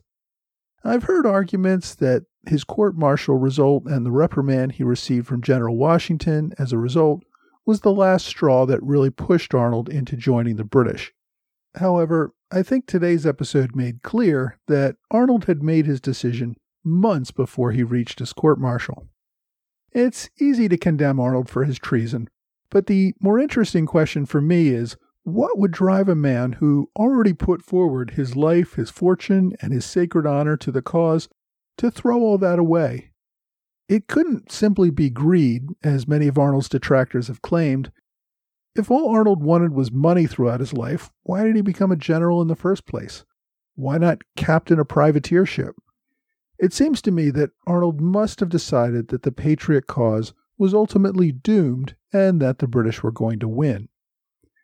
I've 0.83 1.05
heard 1.05 1.25
arguments 1.25 1.95
that 1.95 2.25
his 2.47 2.63
court 2.63 2.95
martial 2.95 3.37
result 3.37 3.87
and 3.87 4.05
the 4.05 4.11
reprimand 4.11 4.73
he 4.73 4.83
received 4.83 5.25
from 5.25 5.41
General 5.41 5.75
Washington 5.75 6.53
as 6.59 6.71
a 6.71 6.77
result 6.77 7.23
was 7.65 7.81
the 7.81 7.91
last 7.91 8.27
straw 8.27 8.67
that 8.67 8.83
really 8.83 9.09
pushed 9.09 9.55
Arnold 9.55 9.89
into 9.89 10.15
joining 10.15 10.57
the 10.57 10.63
British. 10.63 11.11
However, 11.73 12.35
I 12.51 12.61
think 12.61 12.85
today's 12.85 13.25
episode 13.25 13.75
made 13.75 14.03
clear 14.03 14.59
that 14.67 14.97
Arnold 15.09 15.45
had 15.45 15.63
made 15.63 15.87
his 15.87 15.99
decision 15.99 16.55
months 16.83 17.31
before 17.31 17.71
he 17.71 17.81
reached 17.81 18.19
his 18.19 18.31
court 18.31 18.59
martial. 18.59 19.07
It's 19.91 20.29
easy 20.39 20.69
to 20.69 20.77
condemn 20.77 21.19
Arnold 21.19 21.49
for 21.49 21.63
his 21.63 21.79
treason, 21.79 22.29
but 22.69 22.85
the 22.85 23.15
more 23.19 23.39
interesting 23.39 23.87
question 23.87 24.27
for 24.27 24.39
me 24.39 24.67
is 24.67 24.97
what 25.23 25.57
would 25.57 25.71
drive 25.71 26.09
a 26.09 26.15
man 26.15 26.53
who 26.53 26.89
already 26.95 27.33
put 27.33 27.61
forward 27.61 28.11
his 28.11 28.35
life, 28.35 28.73
his 28.73 28.89
fortune, 28.89 29.53
and 29.61 29.71
his 29.71 29.85
sacred 29.85 30.25
honor 30.25 30.57
to 30.57 30.71
the 30.71 30.81
cause 30.81 31.29
to 31.77 31.91
throw 31.91 32.19
all 32.21 32.37
that 32.37 32.59
away? 32.59 33.11
It 33.87 34.07
couldn't 34.07 34.51
simply 34.51 34.89
be 34.89 35.09
greed, 35.09 35.67
as 35.83 36.07
many 36.07 36.27
of 36.27 36.37
Arnold's 36.37 36.69
detractors 36.69 37.27
have 37.27 37.41
claimed. 37.41 37.91
If 38.75 38.89
all 38.89 39.09
Arnold 39.09 39.43
wanted 39.43 39.73
was 39.73 39.91
money 39.91 40.27
throughout 40.27 40.61
his 40.61 40.73
life, 40.73 41.11
why 41.23 41.43
did 41.43 41.55
he 41.55 41.61
become 41.61 41.91
a 41.91 41.97
general 41.97 42.41
in 42.41 42.47
the 42.47 42.55
first 42.55 42.87
place? 42.87 43.25
Why 43.75 43.97
not 43.97 44.21
captain 44.37 44.79
a 44.79 44.85
privateer 44.85 45.45
ship? 45.45 45.75
It 46.57 46.73
seems 46.73 47.01
to 47.01 47.11
me 47.11 47.31
that 47.31 47.51
Arnold 47.67 47.99
must 47.99 48.39
have 48.39 48.49
decided 48.49 49.09
that 49.09 49.23
the 49.23 49.31
Patriot 49.31 49.87
cause 49.87 50.33
was 50.57 50.73
ultimately 50.73 51.31
doomed 51.31 51.95
and 52.13 52.39
that 52.41 52.59
the 52.59 52.67
British 52.67 53.03
were 53.03 53.11
going 53.11 53.39
to 53.39 53.47
win. 53.47 53.89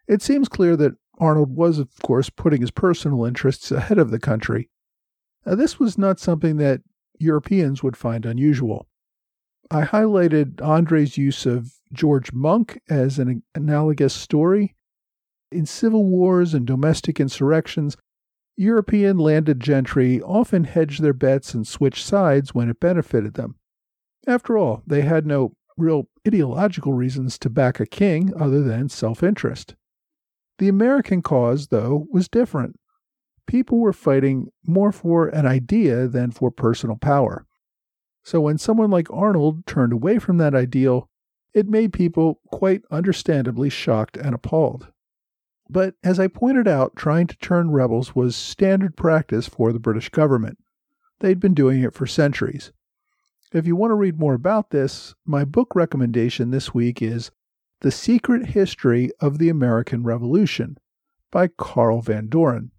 It 0.08 0.22
seems 0.22 0.48
clear 0.48 0.78
that 0.78 0.96
Arnold 1.20 1.56
was, 1.56 1.80
of 1.80 1.90
course, 2.02 2.30
putting 2.30 2.62
his 2.62 2.72
personal 2.72 3.26
interests 3.26 3.72
ahead 3.72 3.98
of 3.98 4.12
the 4.12 4.20
country. 4.20 4.70
Now, 5.46 5.56
this 5.56 5.80
was 5.80 5.98
not 5.98 6.20
something 6.20 6.58
that 6.58 6.82
Europeans 7.20 7.84
would 7.84 7.98
find 7.98 8.26
unusual. 8.26 8.88
I 9.70 9.84
highlighted 9.84 10.62
Andre's 10.62 11.18
use 11.18 11.46
of 11.46 11.74
George 11.92 12.32
Monk 12.32 12.80
as 12.90 13.20
an 13.20 13.44
analogous 13.54 14.14
story. 14.14 14.76
In 15.52 15.66
civil 15.66 16.06
wars 16.06 16.54
and 16.54 16.66
domestic 16.66 17.20
insurrections, 17.20 17.98
European 18.56 19.18
landed 19.18 19.60
gentry 19.60 20.22
often 20.22 20.64
hedged 20.64 21.02
their 21.02 21.14
bets 21.14 21.54
and 21.54 21.68
switched 21.68 22.06
sides 22.06 22.54
when 22.54 22.70
it 22.70 22.80
benefited 22.80 23.34
them. 23.34 23.56
After 24.26 24.58
all, 24.58 24.84
they 24.88 25.02
had 25.02 25.26
no 25.26 25.54
real 25.78 26.08
ideological 26.28 26.94
reasons 26.94 27.38
to 27.40 27.50
back 27.50 27.80
a 27.80 27.86
king 27.86 28.34
other 28.36 28.62
than 28.62 28.90
self 28.90 29.22
interest. 29.22 29.76
The 30.58 30.68
American 30.68 31.22
cause, 31.22 31.68
though, 31.68 32.08
was 32.12 32.28
different. 32.28 32.80
People 33.46 33.80
were 33.80 33.94
fighting 33.94 34.50
more 34.66 34.92
for 34.92 35.28
an 35.28 35.46
idea 35.46 36.08
than 36.08 36.32
for 36.32 36.52
personal 36.52 36.98
power. 36.98 37.46
So 38.24 38.42
when 38.42 38.58
someone 38.58 38.90
like 38.90 39.12
Arnold 39.12 39.66
turned 39.66 39.94
away 39.94 40.20
from 40.20 40.38
that 40.38 40.56
ideal, 40.56 41.10
it 41.54 41.68
made 41.68 41.94
people 41.94 42.42
quite 42.52 42.82
understandably 42.92 43.70
shocked 43.70 44.18
and 44.18 44.36
appalled. 44.36 44.88
But 45.70 45.96
as 46.04 46.20
I 46.20 46.28
pointed 46.28 46.68
out, 46.68 46.96
trying 46.96 47.28
to 47.28 47.38
turn 47.38 47.72
rebels 47.72 48.16
was 48.16 48.36
standard 48.36 48.96
practice 48.96 49.48
for 49.48 49.72
the 49.72 49.80
British 49.80 50.10
government. 50.10 50.58
They'd 51.20 51.40
been 51.40 51.54
doing 51.54 51.84
it 51.84 51.94
for 51.94 52.06
centuries. 52.06 52.72
If 53.54 53.66
you 53.66 53.76
want 53.76 53.92
to 53.92 53.96
read 53.96 54.20
more 54.20 54.34
about 54.34 54.72
this, 54.72 55.16
my 55.26 55.46
book 55.46 55.74
recommendation 55.74 56.52
this 56.52 56.74
week 56.74 57.02
is 57.02 57.32
The 57.82 57.92
Secret 57.92 58.48
History 58.48 59.12
of 59.20 59.38
the 59.38 59.50
American 59.50 60.04
Revolution 60.04 60.78
by 61.32 61.48
Carl 61.48 62.02
Van 62.02 62.28
Doren. 62.28 62.72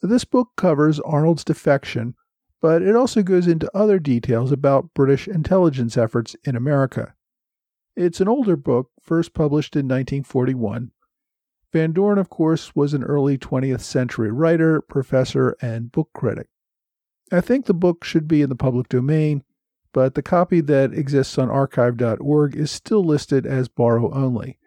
This 0.00 0.24
book 0.24 0.50
covers 0.56 1.00
Arnold's 1.00 1.44
defection, 1.44 2.14
but 2.60 2.82
it 2.82 2.96
also 2.96 3.22
goes 3.22 3.46
into 3.46 3.70
other 3.76 3.98
details 3.98 4.52
about 4.52 4.94
British 4.94 5.28
intelligence 5.28 5.96
efforts 5.96 6.36
in 6.44 6.56
America. 6.56 7.14
It's 7.96 8.20
an 8.20 8.28
older 8.28 8.56
book, 8.56 8.90
first 9.00 9.34
published 9.34 9.76
in 9.76 9.86
1941, 9.86 10.90
Van 11.74 11.90
Doren, 11.90 12.18
of 12.18 12.30
course, 12.30 12.76
was 12.76 12.94
an 12.94 13.02
early 13.02 13.36
20th 13.36 13.80
century 13.80 14.30
writer, 14.30 14.80
professor, 14.80 15.56
and 15.60 15.90
book 15.90 16.08
critic. 16.14 16.46
I 17.32 17.40
think 17.40 17.66
the 17.66 17.74
book 17.74 18.04
should 18.04 18.28
be 18.28 18.42
in 18.42 18.48
the 18.48 18.54
public 18.54 18.88
domain, 18.88 19.42
but 19.94 20.14
the 20.14 20.22
copy 20.22 20.60
that 20.60 20.92
exists 20.92 21.38
on 21.38 21.48
archive.org 21.48 22.56
is 22.56 22.70
still 22.70 23.02
listed 23.02 23.46
as 23.46 23.68
borrow 23.68 24.12
only. 24.12 24.58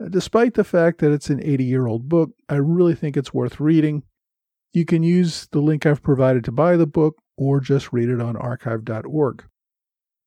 Uh, 0.00 0.08
despite 0.08 0.54
the 0.54 0.62
fact 0.62 1.00
that 1.00 1.10
it's 1.10 1.30
an 1.30 1.42
80 1.42 1.64
year 1.64 1.86
old 1.86 2.08
book, 2.08 2.30
I 2.48 2.56
really 2.56 2.94
think 2.94 3.16
it's 3.16 3.34
worth 3.34 3.58
reading. 3.58 4.04
You 4.72 4.84
can 4.84 5.02
use 5.02 5.48
the 5.50 5.60
link 5.60 5.84
I've 5.84 6.02
provided 6.02 6.44
to 6.44 6.52
buy 6.52 6.76
the 6.76 6.86
book 6.86 7.16
or 7.36 7.58
just 7.58 7.92
read 7.92 8.10
it 8.10 8.20
on 8.20 8.36
archive.org. 8.36 9.44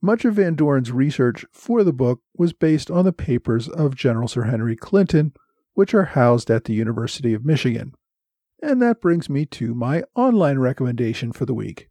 Much 0.01 0.25
of 0.25 0.33
Van 0.33 0.55
Doren's 0.55 0.91
research 0.91 1.45
for 1.51 1.83
the 1.83 1.93
book 1.93 2.19
was 2.35 2.51
based 2.51 2.91
on 2.91 3.05
the 3.05 3.13
papers 3.13 3.69
of 3.69 3.95
General 3.95 4.27
Sir 4.27 4.43
Henry 4.43 4.75
Clinton, 4.75 5.31
which 5.75 5.93
are 5.93 6.05
housed 6.05 6.49
at 6.49 6.65
the 6.65 6.73
University 6.73 7.33
of 7.33 7.45
Michigan. 7.45 7.93
And 8.61 8.81
that 8.81 8.99
brings 8.99 9.29
me 9.29 9.45
to 9.45 9.75
my 9.75 10.03
online 10.15 10.57
recommendation 10.57 11.31
for 11.31 11.45
the 11.45 11.53
week 11.53 11.89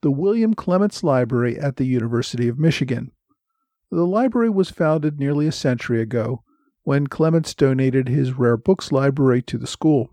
the 0.00 0.10
William 0.10 0.54
Clements 0.54 1.02
Library 1.02 1.58
at 1.58 1.76
the 1.76 1.84
University 1.84 2.46
of 2.46 2.58
Michigan. 2.58 3.10
The 3.90 4.06
library 4.06 4.50
was 4.50 4.70
founded 4.70 5.18
nearly 5.18 5.46
a 5.46 5.52
century 5.52 6.00
ago 6.00 6.44
when 6.84 7.06
Clements 7.06 7.54
donated 7.54 8.08
his 8.08 8.34
rare 8.34 8.56
books 8.56 8.92
library 8.92 9.42
to 9.42 9.58
the 9.58 9.66
school. 9.66 10.10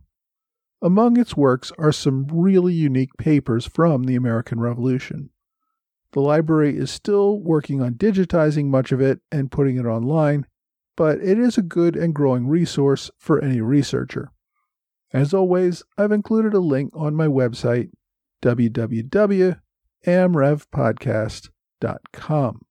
Among 0.82 1.18
its 1.18 1.38
works 1.38 1.72
are 1.78 1.92
some 1.92 2.28
really 2.32 2.74
unique 2.74 3.16
papers 3.18 3.66
from 3.66 4.04
the 4.04 4.16
American 4.16 4.60
Revolution. 4.60 5.30
The 6.14 6.22
library 6.22 6.78
is 6.78 6.90
still 6.90 7.40
working 7.40 7.82
on 7.82 7.96
digitizing 7.96 8.68
much 8.68 8.92
of 8.92 9.02
it 9.02 9.20
and 9.32 9.52
putting 9.52 9.78
it 9.78 9.86
online, 9.86 10.48
but 10.96 11.20
it 11.20 11.38
is 11.38 11.58
a 11.58 11.62
good 11.62 11.96
and 11.96 12.16
growing 12.16 12.48
resource 12.48 13.12
for 13.18 13.44
any 13.44 13.62
researcher. 13.62 14.32
As 15.14 15.34
always, 15.34 15.84
I've 15.98 16.12
included 16.12 16.54
a 16.54 16.60
link 16.60 16.92
on 16.96 17.16
my 17.16 17.28
website, 17.28 17.90
www.amrevpodcast.com. 20.06 22.62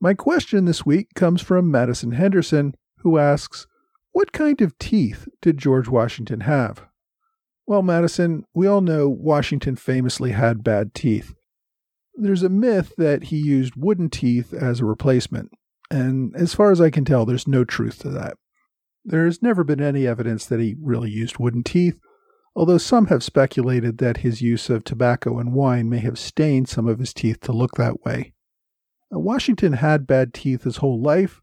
My 0.00 0.14
question 0.14 0.64
this 0.64 0.84
week 0.84 1.08
comes 1.14 1.40
from 1.40 1.70
Madison 1.70 2.10
Henderson, 2.12 2.74
who 2.98 3.18
asks, 3.18 3.66
What 4.12 4.32
kind 4.32 4.60
of 4.60 4.76
teeth 4.78 5.28
did 5.40 5.58
George 5.58 5.88
Washington 5.88 6.40
have? 6.40 6.84
Well, 7.66 7.82
Madison, 7.82 8.44
we 8.54 8.66
all 8.66 8.80
know 8.80 9.08
Washington 9.08 9.76
famously 9.76 10.32
had 10.32 10.64
bad 10.64 10.94
teeth. 10.94 11.34
There's 12.14 12.42
a 12.42 12.48
myth 12.48 12.94
that 12.98 13.24
he 13.24 13.36
used 13.36 13.76
wooden 13.76 14.10
teeth 14.10 14.52
as 14.52 14.80
a 14.80 14.84
replacement, 14.84 15.52
and 15.90 16.34
as 16.36 16.54
far 16.54 16.72
as 16.72 16.80
I 16.80 16.90
can 16.90 17.04
tell, 17.04 17.24
there's 17.24 17.46
no 17.46 17.64
truth 17.64 18.00
to 18.00 18.10
that. 18.10 18.36
There 19.04 19.24
has 19.24 19.42
never 19.42 19.64
been 19.64 19.80
any 19.80 20.06
evidence 20.06 20.46
that 20.46 20.60
he 20.60 20.76
really 20.80 21.10
used 21.10 21.38
wooden 21.38 21.62
teeth, 21.62 21.98
although 22.54 22.78
some 22.78 23.06
have 23.06 23.22
speculated 23.22 23.98
that 23.98 24.18
his 24.18 24.42
use 24.42 24.70
of 24.70 24.84
tobacco 24.84 25.38
and 25.38 25.52
wine 25.52 25.88
may 25.88 25.98
have 25.98 26.18
stained 26.18 26.68
some 26.68 26.86
of 26.86 26.98
his 26.98 27.14
teeth 27.14 27.40
to 27.40 27.52
look 27.52 27.76
that 27.76 28.04
way. 28.04 28.32
Uh, 29.14 29.18
Washington 29.18 29.74
had 29.74 30.06
bad 30.06 30.32
teeth 30.34 30.64
his 30.64 30.78
whole 30.78 31.00
life, 31.00 31.40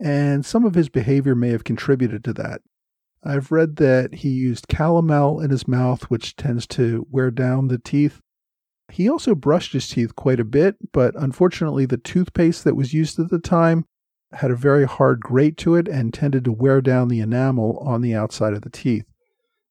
and 0.00 0.44
some 0.44 0.64
of 0.64 0.74
his 0.74 0.88
behavior 0.88 1.34
may 1.34 1.50
have 1.50 1.64
contributed 1.64 2.24
to 2.24 2.32
that. 2.32 2.60
I've 3.24 3.52
read 3.52 3.76
that 3.76 4.14
he 4.14 4.30
used 4.30 4.68
calomel 4.68 5.42
in 5.42 5.50
his 5.50 5.68
mouth, 5.68 6.04
which 6.04 6.36
tends 6.36 6.66
to 6.68 7.06
wear 7.10 7.30
down 7.30 7.68
the 7.68 7.78
teeth, 7.78 8.20
he 8.92 9.08
also 9.08 9.34
brushed 9.34 9.72
his 9.72 9.88
teeth 9.88 10.14
quite 10.16 10.38
a 10.38 10.44
bit, 10.44 10.76
but 10.92 11.14
unfortunately, 11.16 11.86
the 11.86 11.96
toothpaste 11.96 12.64
that 12.64 12.76
was 12.76 12.92
used 12.92 13.18
at 13.18 13.30
the 13.30 13.38
time 13.38 13.86
had 14.32 14.50
a 14.50 14.56
very 14.56 14.84
hard 14.84 15.20
grate 15.20 15.56
to 15.58 15.74
it 15.76 15.88
and 15.88 16.12
tended 16.12 16.44
to 16.44 16.52
wear 16.52 16.82
down 16.82 17.08
the 17.08 17.20
enamel 17.20 17.78
on 17.78 18.02
the 18.02 18.14
outside 18.14 18.52
of 18.52 18.62
the 18.62 18.70
teeth. 18.70 19.06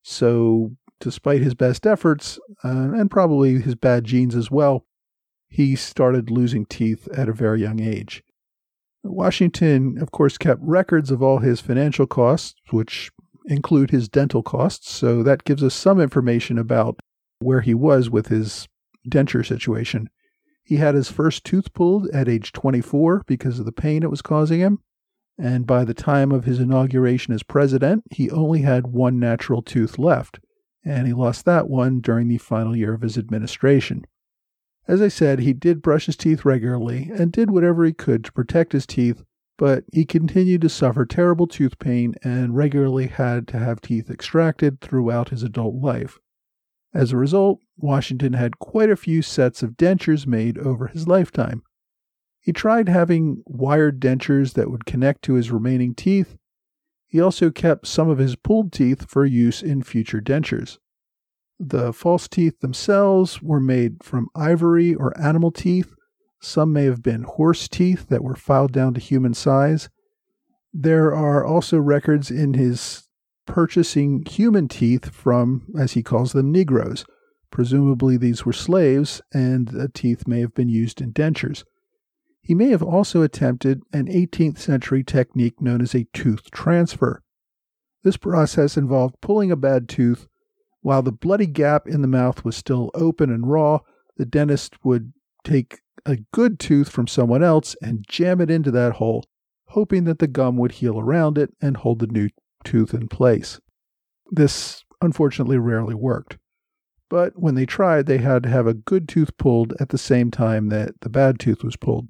So, 0.02 0.72
despite 1.00 1.42
his 1.42 1.54
best 1.54 1.86
efforts, 1.86 2.38
uh, 2.64 2.92
and 2.92 3.10
probably 3.10 3.60
his 3.60 3.74
bad 3.74 4.04
genes 4.04 4.34
as 4.34 4.50
well, 4.50 4.86
he 5.48 5.76
started 5.76 6.30
losing 6.30 6.64
teeth 6.66 7.08
at 7.14 7.28
a 7.28 7.32
very 7.32 7.60
young 7.60 7.80
age. 7.80 8.22
Washington, 9.04 9.98
of 10.00 10.10
course, 10.10 10.38
kept 10.38 10.60
records 10.62 11.10
of 11.10 11.22
all 11.22 11.38
his 11.38 11.60
financial 11.60 12.06
costs, 12.06 12.54
which 12.70 13.10
include 13.46 13.90
his 13.90 14.08
dental 14.08 14.42
costs, 14.42 14.90
so 14.90 15.22
that 15.22 15.44
gives 15.44 15.62
us 15.62 15.74
some 15.74 16.00
information 16.00 16.58
about 16.58 17.00
where 17.40 17.60
he 17.60 17.74
was 17.74 18.08
with 18.08 18.28
his 18.28 18.68
denture 19.08 19.46
situation. 19.46 20.08
He 20.64 20.76
had 20.76 20.94
his 20.94 21.10
first 21.10 21.44
tooth 21.44 21.74
pulled 21.74 22.08
at 22.10 22.28
age 22.28 22.52
24 22.52 23.24
because 23.26 23.58
of 23.58 23.66
the 23.66 23.72
pain 23.72 24.02
it 24.02 24.10
was 24.10 24.22
causing 24.22 24.60
him. 24.60 24.78
And 25.38 25.66
by 25.66 25.84
the 25.84 25.94
time 25.94 26.30
of 26.30 26.44
his 26.44 26.60
inauguration 26.60 27.32
as 27.34 27.42
president, 27.42 28.04
he 28.10 28.30
only 28.30 28.62
had 28.62 28.88
one 28.88 29.18
natural 29.18 29.62
tooth 29.62 29.98
left, 29.98 30.38
and 30.84 31.06
he 31.06 31.12
lost 31.12 31.44
that 31.46 31.68
one 31.68 32.00
during 32.00 32.28
the 32.28 32.38
final 32.38 32.76
year 32.76 32.92
of 32.92 33.02
his 33.02 33.16
administration. 33.16 34.04
As 34.86 35.00
I 35.00 35.08
said, 35.08 35.38
he 35.38 35.52
did 35.52 35.82
brush 35.82 36.06
his 36.06 36.16
teeth 36.16 36.44
regularly 36.44 37.10
and 37.14 37.32
did 37.32 37.50
whatever 37.50 37.84
he 37.84 37.92
could 37.92 38.24
to 38.24 38.32
protect 38.32 38.72
his 38.72 38.86
teeth, 38.86 39.22
but 39.56 39.84
he 39.92 40.04
continued 40.04 40.60
to 40.62 40.68
suffer 40.68 41.06
terrible 41.06 41.46
tooth 41.46 41.78
pain 41.78 42.14
and 42.22 42.56
regularly 42.56 43.06
had 43.06 43.46
to 43.48 43.58
have 43.58 43.80
teeth 43.80 44.10
extracted 44.10 44.80
throughout 44.80 45.28
his 45.28 45.42
adult 45.42 45.76
life. 45.76 46.18
As 46.92 47.12
a 47.12 47.16
result, 47.16 47.60
Washington 47.78 48.34
had 48.34 48.58
quite 48.58 48.90
a 48.90 48.96
few 48.96 49.22
sets 49.22 49.62
of 49.62 49.76
dentures 49.76 50.26
made 50.26 50.58
over 50.58 50.88
his 50.88 51.08
lifetime. 51.08 51.62
He 52.42 52.52
tried 52.52 52.88
having 52.88 53.42
wired 53.46 54.00
dentures 54.00 54.54
that 54.54 54.68
would 54.68 54.84
connect 54.84 55.22
to 55.22 55.34
his 55.34 55.52
remaining 55.52 55.94
teeth. 55.94 56.36
He 57.06 57.20
also 57.20 57.50
kept 57.50 57.86
some 57.86 58.10
of 58.10 58.18
his 58.18 58.34
pulled 58.34 58.72
teeth 58.72 59.08
for 59.08 59.24
use 59.24 59.62
in 59.62 59.84
future 59.84 60.20
dentures. 60.20 60.78
The 61.60 61.92
false 61.92 62.26
teeth 62.26 62.58
themselves 62.58 63.40
were 63.40 63.60
made 63.60 64.02
from 64.02 64.28
ivory 64.34 64.92
or 64.92 65.16
animal 65.20 65.52
teeth. 65.52 65.94
Some 66.40 66.72
may 66.72 66.84
have 66.86 67.00
been 67.00 67.22
horse 67.22 67.68
teeth 67.68 68.08
that 68.08 68.24
were 68.24 68.34
filed 68.34 68.72
down 68.72 68.94
to 68.94 69.00
human 69.00 69.34
size. 69.34 69.88
There 70.74 71.14
are 71.14 71.44
also 71.46 71.78
records 71.78 72.28
in 72.28 72.54
his 72.54 73.06
purchasing 73.46 74.24
human 74.28 74.66
teeth 74.66 75.10
from, 75.10 75.66
as 75.78 75.92
he 75.92 76.02
calls 76.02 76.32
them, 76.32 76.50
Negroes. 76.50 77.04
Presumably, 77.52 78.16
these 78.16 78.44
were 78.44 78.52
slaves, 78.52 79.22
and 79.32 79.68
the 79.68 79.88
teeth 79.88 80.26
may 80.26 80.40
have 80.40 80.54
been 80.54 80.68
used 80.68 81.00
in 81.00 81.12
dentures. 81.12 81.62
He 82.42 82.54
may 82.54 82.70
have 82.70 82.82
also 82.82 83.22
attempted 83.22 83.82
an 83.92 84.06
18th 84.06 84.58
century 84.58 85.04
technique 85.04 85.60
known 85.60 85.80
as 85.80 85.94
a 85.94 86.08
tooth 86.12 86.50
transfer. 86.50 87.22
This 88.02 88.16
process 88.16 88.76
involved 88.76 89.20
pulling 89.20 89.52
a 89.52 89.56
bad 89.56 89.88
tooth 89.88 90.26
while 90.80 91.02
the 91.02 91.12
bloody 91.12 91.46
gap 91.46 91.86
in 91.86 92.02
the 92.02 92.08
mouth 92.08 92.44
was 92.44 92.56
still 92.56 92.90
open 92.94 93.30
and 93.30 93.48
raw. 93.48 93.78
The 94.16 94.26
dentist 94.26 94.84
would 94.84 95.12
take 95.44 95.78
a 96.04 96.18
good 96.32 96.58
tooth 96.58 96.88
from 96.88 97.06
someone 97.06 97.44
else 97.44 97.76
and 97.80 98.04
jam 98.08 98.40
it 98.40 98.50
into 98.50 98.72
that 98.72 98.94
hole, 98.94 99.24
hoping 99.68 100.02
that 100.04 100.18
the 100.18 100.26
gum 100.26 100.56
would 100.56 100.72
heal 100.72 100.98
around 100.98 101.38
it 101.38 101.54
and 101.60 101.76
hold 101.76 102.00
the 102.00 102.08
new 102.08 102.28
tooth 102.64 102.92
in 102.92 103.06
place. 103.06 103.60
This 104.32 104.84
unfortunately 105.00 105.58
rarely 105.58 105.94
worked. 105.94 106.38
But 107.08 107.38
when 107.38 107.54
they 107.54 107.66
tried, 107.66 108.06
they 108.06 108.18
had 108.18 108.42
to 108.44 108.48
have 108.48 108.66
a 108.66 108.74
good 108.74 109.08
tooth 109.08 109.36
pulled 109.36 109.74
at 109.78 109.90
the 109.90 109.98
same 109.98 110.30
time 110.30 110.70
that 110.70 111.00
the 111.02 111.10
bad 111.10 111.38
tooth 111.38 111.62
was 111.62 111.76
pulled. 111.76 112.08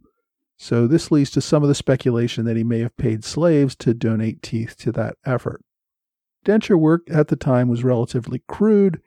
So 0.62 0.86
this 0.86 1.10
leads 1.10 1.32
to 1.32 1.40
some 1.40 1.64
of 1.64 1.68
the 1.68 1.74
speculation 1.74 2.44
that 2.44 2.56
he 2.56 2.62
may 2.62 2.78
have 2.78 2.96
paid 2.96 3.24
slaves 3.24 3.74
to 3.78 3.92
donate 3.92 4.42
teeth 4.42 4.76
to 4.76 4.92
that 4.92 5.16
effort. 5.26 5.60
Denture 6.46 6.78
work 6.78 7.02
at 7.10 7.26
the 7.26 7.34
time 7.34 7.66
was 7.66 7.82
relatively 7.82 8.44
crude. 8.46 9.00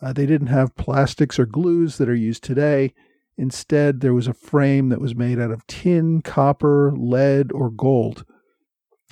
Uh, 0.00 0.12
they 0.12 0.24
didn't 0.24 0.46
have 0.46 0.76
plastics 0.76 1.36
or 1.36 1.46
glues 1.46 1.98
that 1.98 2.08
are 2.08 2.14
used 2.14 2.44
today. 2.44 2.94
Instead, 3.36 4.02
there 4.02 4.14
was 4.14 4.28
a 4.28 4.32
frame 4.32 4.88
that 4.90 5.00
was 5.00 5.16
made 5.16 5.40
out 5.40 5.50
of 5.50 5.66
tin, 5.66 6.22
copper, 6.22 6.92
lead, 6.96 7.50
or 7.50 7.70
gold. 7.70 8.24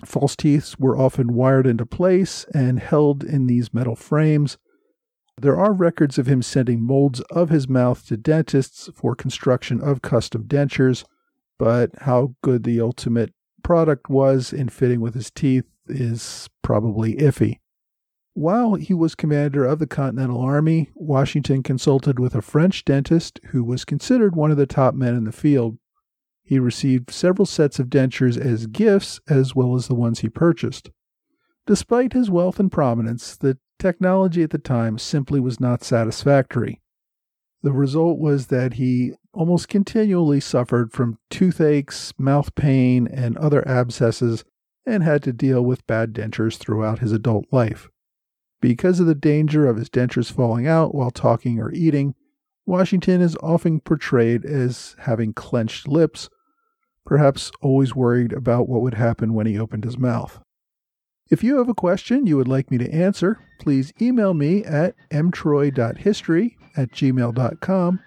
False 0.05 0.37
teeth 0.37 0.77
were 0.79 0.97
often 0.97 1.35
wired 1.35 1.67
into 1.67 1.85
place 1.85 2.47
and 2.55 2.79
held 2.79 3.25
in 3.25 3.49
these 3.49 3.75
metal 3.75 3.97
frames. 3.97 4.57
There 5.37 5.59
are 5.59 5.73
records 5.73 6.17
of 6.17 6.29
him 6.29 6.43
sending 6.43 6.81
molds 6.81 7.19
of 7.23 7.51
his 7.51 7.69
mouth 7.69 8.07
to 8.07 8.17
dentists 8.17 8.89
for 8.95 9.17
construction 9.17 9.81
of 9.81 10.01
custom 10.01 10.45
dentures, 10.45 11.03
but 11.63 11.93
how 11.99 12.35
good 12.43 12.65
the 12.65 12.81
ultimate 12.81 13.33
product 13.63 14.11
was 14.11 14.53
in 14.53 14.69
fitting 14.69 15.01
with 15.01 15.15
his 15.15 15.31
teeth 15.31 15.65
is 15.87 16.51
probably 16.61 17.15
iffy. 17.15 17.61
While 18.35 18.75
he 18.75 18.93
was 18.93 19.15
commander 19.15 19.65
of 19.65 19.79
the 19.79 19.87
Continental 19.87 20.41
Army, 20.41 20.91
Washington 20.97 21.63
consulted 21.63 22.19
with 22.19 22.35
a 22.35 22.43
French 22.43 22.85
dentist 22.85 23.39
who 23.51 23.63
was 23.63 23.85
considered 23.85 24.35
one 24.35 24.51
of 24.51 24.57
the 24.57 24.67
top 24.67 24.97
men 24.97 25.15
in 25.15 25.23
the 25.23 25.31
field. 25.31 25.79
He 26.43 26.59
received 26.59 27.13
several 27.13 27.47
sets 27.47 27.79
of 27.79 27.87
dentures 27.87 28.37
as 28.37 28.67
gifts, 28.67 29.21
as 29.29 29.55
well 29.55 29.77
as 29.77 29.87
the 29.87 29.95
ones 29.95 30.19
he 30.19 30.29
purchased. 30.29 30.91
Despite 31.69 32.13
his 32.13 32.29
wealth 32.29 32.59
and 32.59 32.73
prominence, 32.73 33.37
the 33.37 33.57
technology 33.79 34.43
at 34.43 34.51
the 34.51 34.59
time 34.59 34.99
simply 34.99 35.39
was 35.39 35.61
not 35.61 35.85
satisfactory. 35.85 36.82
The 37.63 37.73
result 37.73 38.19
was 38.19 38.49
that 38.49 38.75
he 38.75 39.13
almost 39.33 39.69
continually 39.69 40.41
suffered 40.41 40.93
from 40.93 41.19
toothaches, 41.31 42.13
mouth 42.19 42.55
pain, 42.55 43.07
and 43.07 43.37
other 43.37 43.67
abscesses, 43.67 44.45
and 44.85 45.03
had 45.05 45.23
to 45.23 45.33
deal 45.33 45.63
with 45.63 45.87
bad 45.87 46.13
dentures 46.13 46.57
throughout 46.57 46.99
his 46.99 47.13
adult 47.13 47.47
life. 47.53 47.89
Because 48.61 48.99
of 48.99 49.07
the 49.07 49.15
danger 49.15 49.67
of 49.67 49.77
his 49.77 49.89
dentures 49.89 50.31
falling 50.31 50.67
out 50.67 50.95
while 50.95 51.13
talking 51.13 51.61
or 51.61 51.73
eating, 51.73 52.15
Washington 52.67 53.21
is 53.21 53.37
often 53.43 53.81
portrayed 53.81 54.45
as 54.45 54.97
having 55.01 55.33
clenched 55.33 55.87
lips, 55.87 56.29
perhaps 57.05 57.53
always 57.61 57.95
worried 57.95 58.33
about 58.33 58.69
what 58.69 58.83
would 58.83 58.95
happen 58.95 59.35
when 59.35 59.47
he 59.47 59.59
opened 59.59 59.85
his 59.85 59.99
mouth. 59.99 60.41
If 61.31 61.45
you 61.45 61.59
have 61.59 61.69
a 61.69 61.75
question 61.75 62.27
you 62.27 62.37
would 62.37 62.49
like 62.49 62.71
me 62.71 62.79
to 62.79 62.93
answer, 62.93 63.39
please 63.61 63.93
email 64.01 64.35
me 64.35 64.65
at 64.65 64.95
mtroy.history 65.11 66.57
at 66.77 66.93
gmail.com 66.93 68.01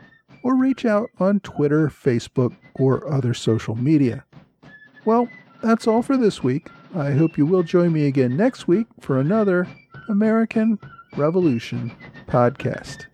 or 0.44 0.56
reach 0.56 0.86
out 0.86 1.10
on 1.20 1.40
Twitter, 1.40 1.88
Facebook, 1.88 2.56
or 2.76 3.12
other 3.12 3.34
social 3.34 3.76
media. 3.76 4.24
Well, 5.06 5.28
that's 5.64 5.88
all 5.88 6.02
for 6.02 6.18
this 6.18 6.44
week. 6.44 6.68
I 6.96 7.12
hope 7.12 7.38
you 7.38 7.46
will 7.46 7.64
join 7.64 7.92
me 7.92 8.06
again 8.06 8.38
next 8.38 8.68
week 8.68 8.88
for 9.02 9.20
another 9.20 9.68
American 10.08 10.80
Revolution 11.18 11.92
podcast. 12.28 13.06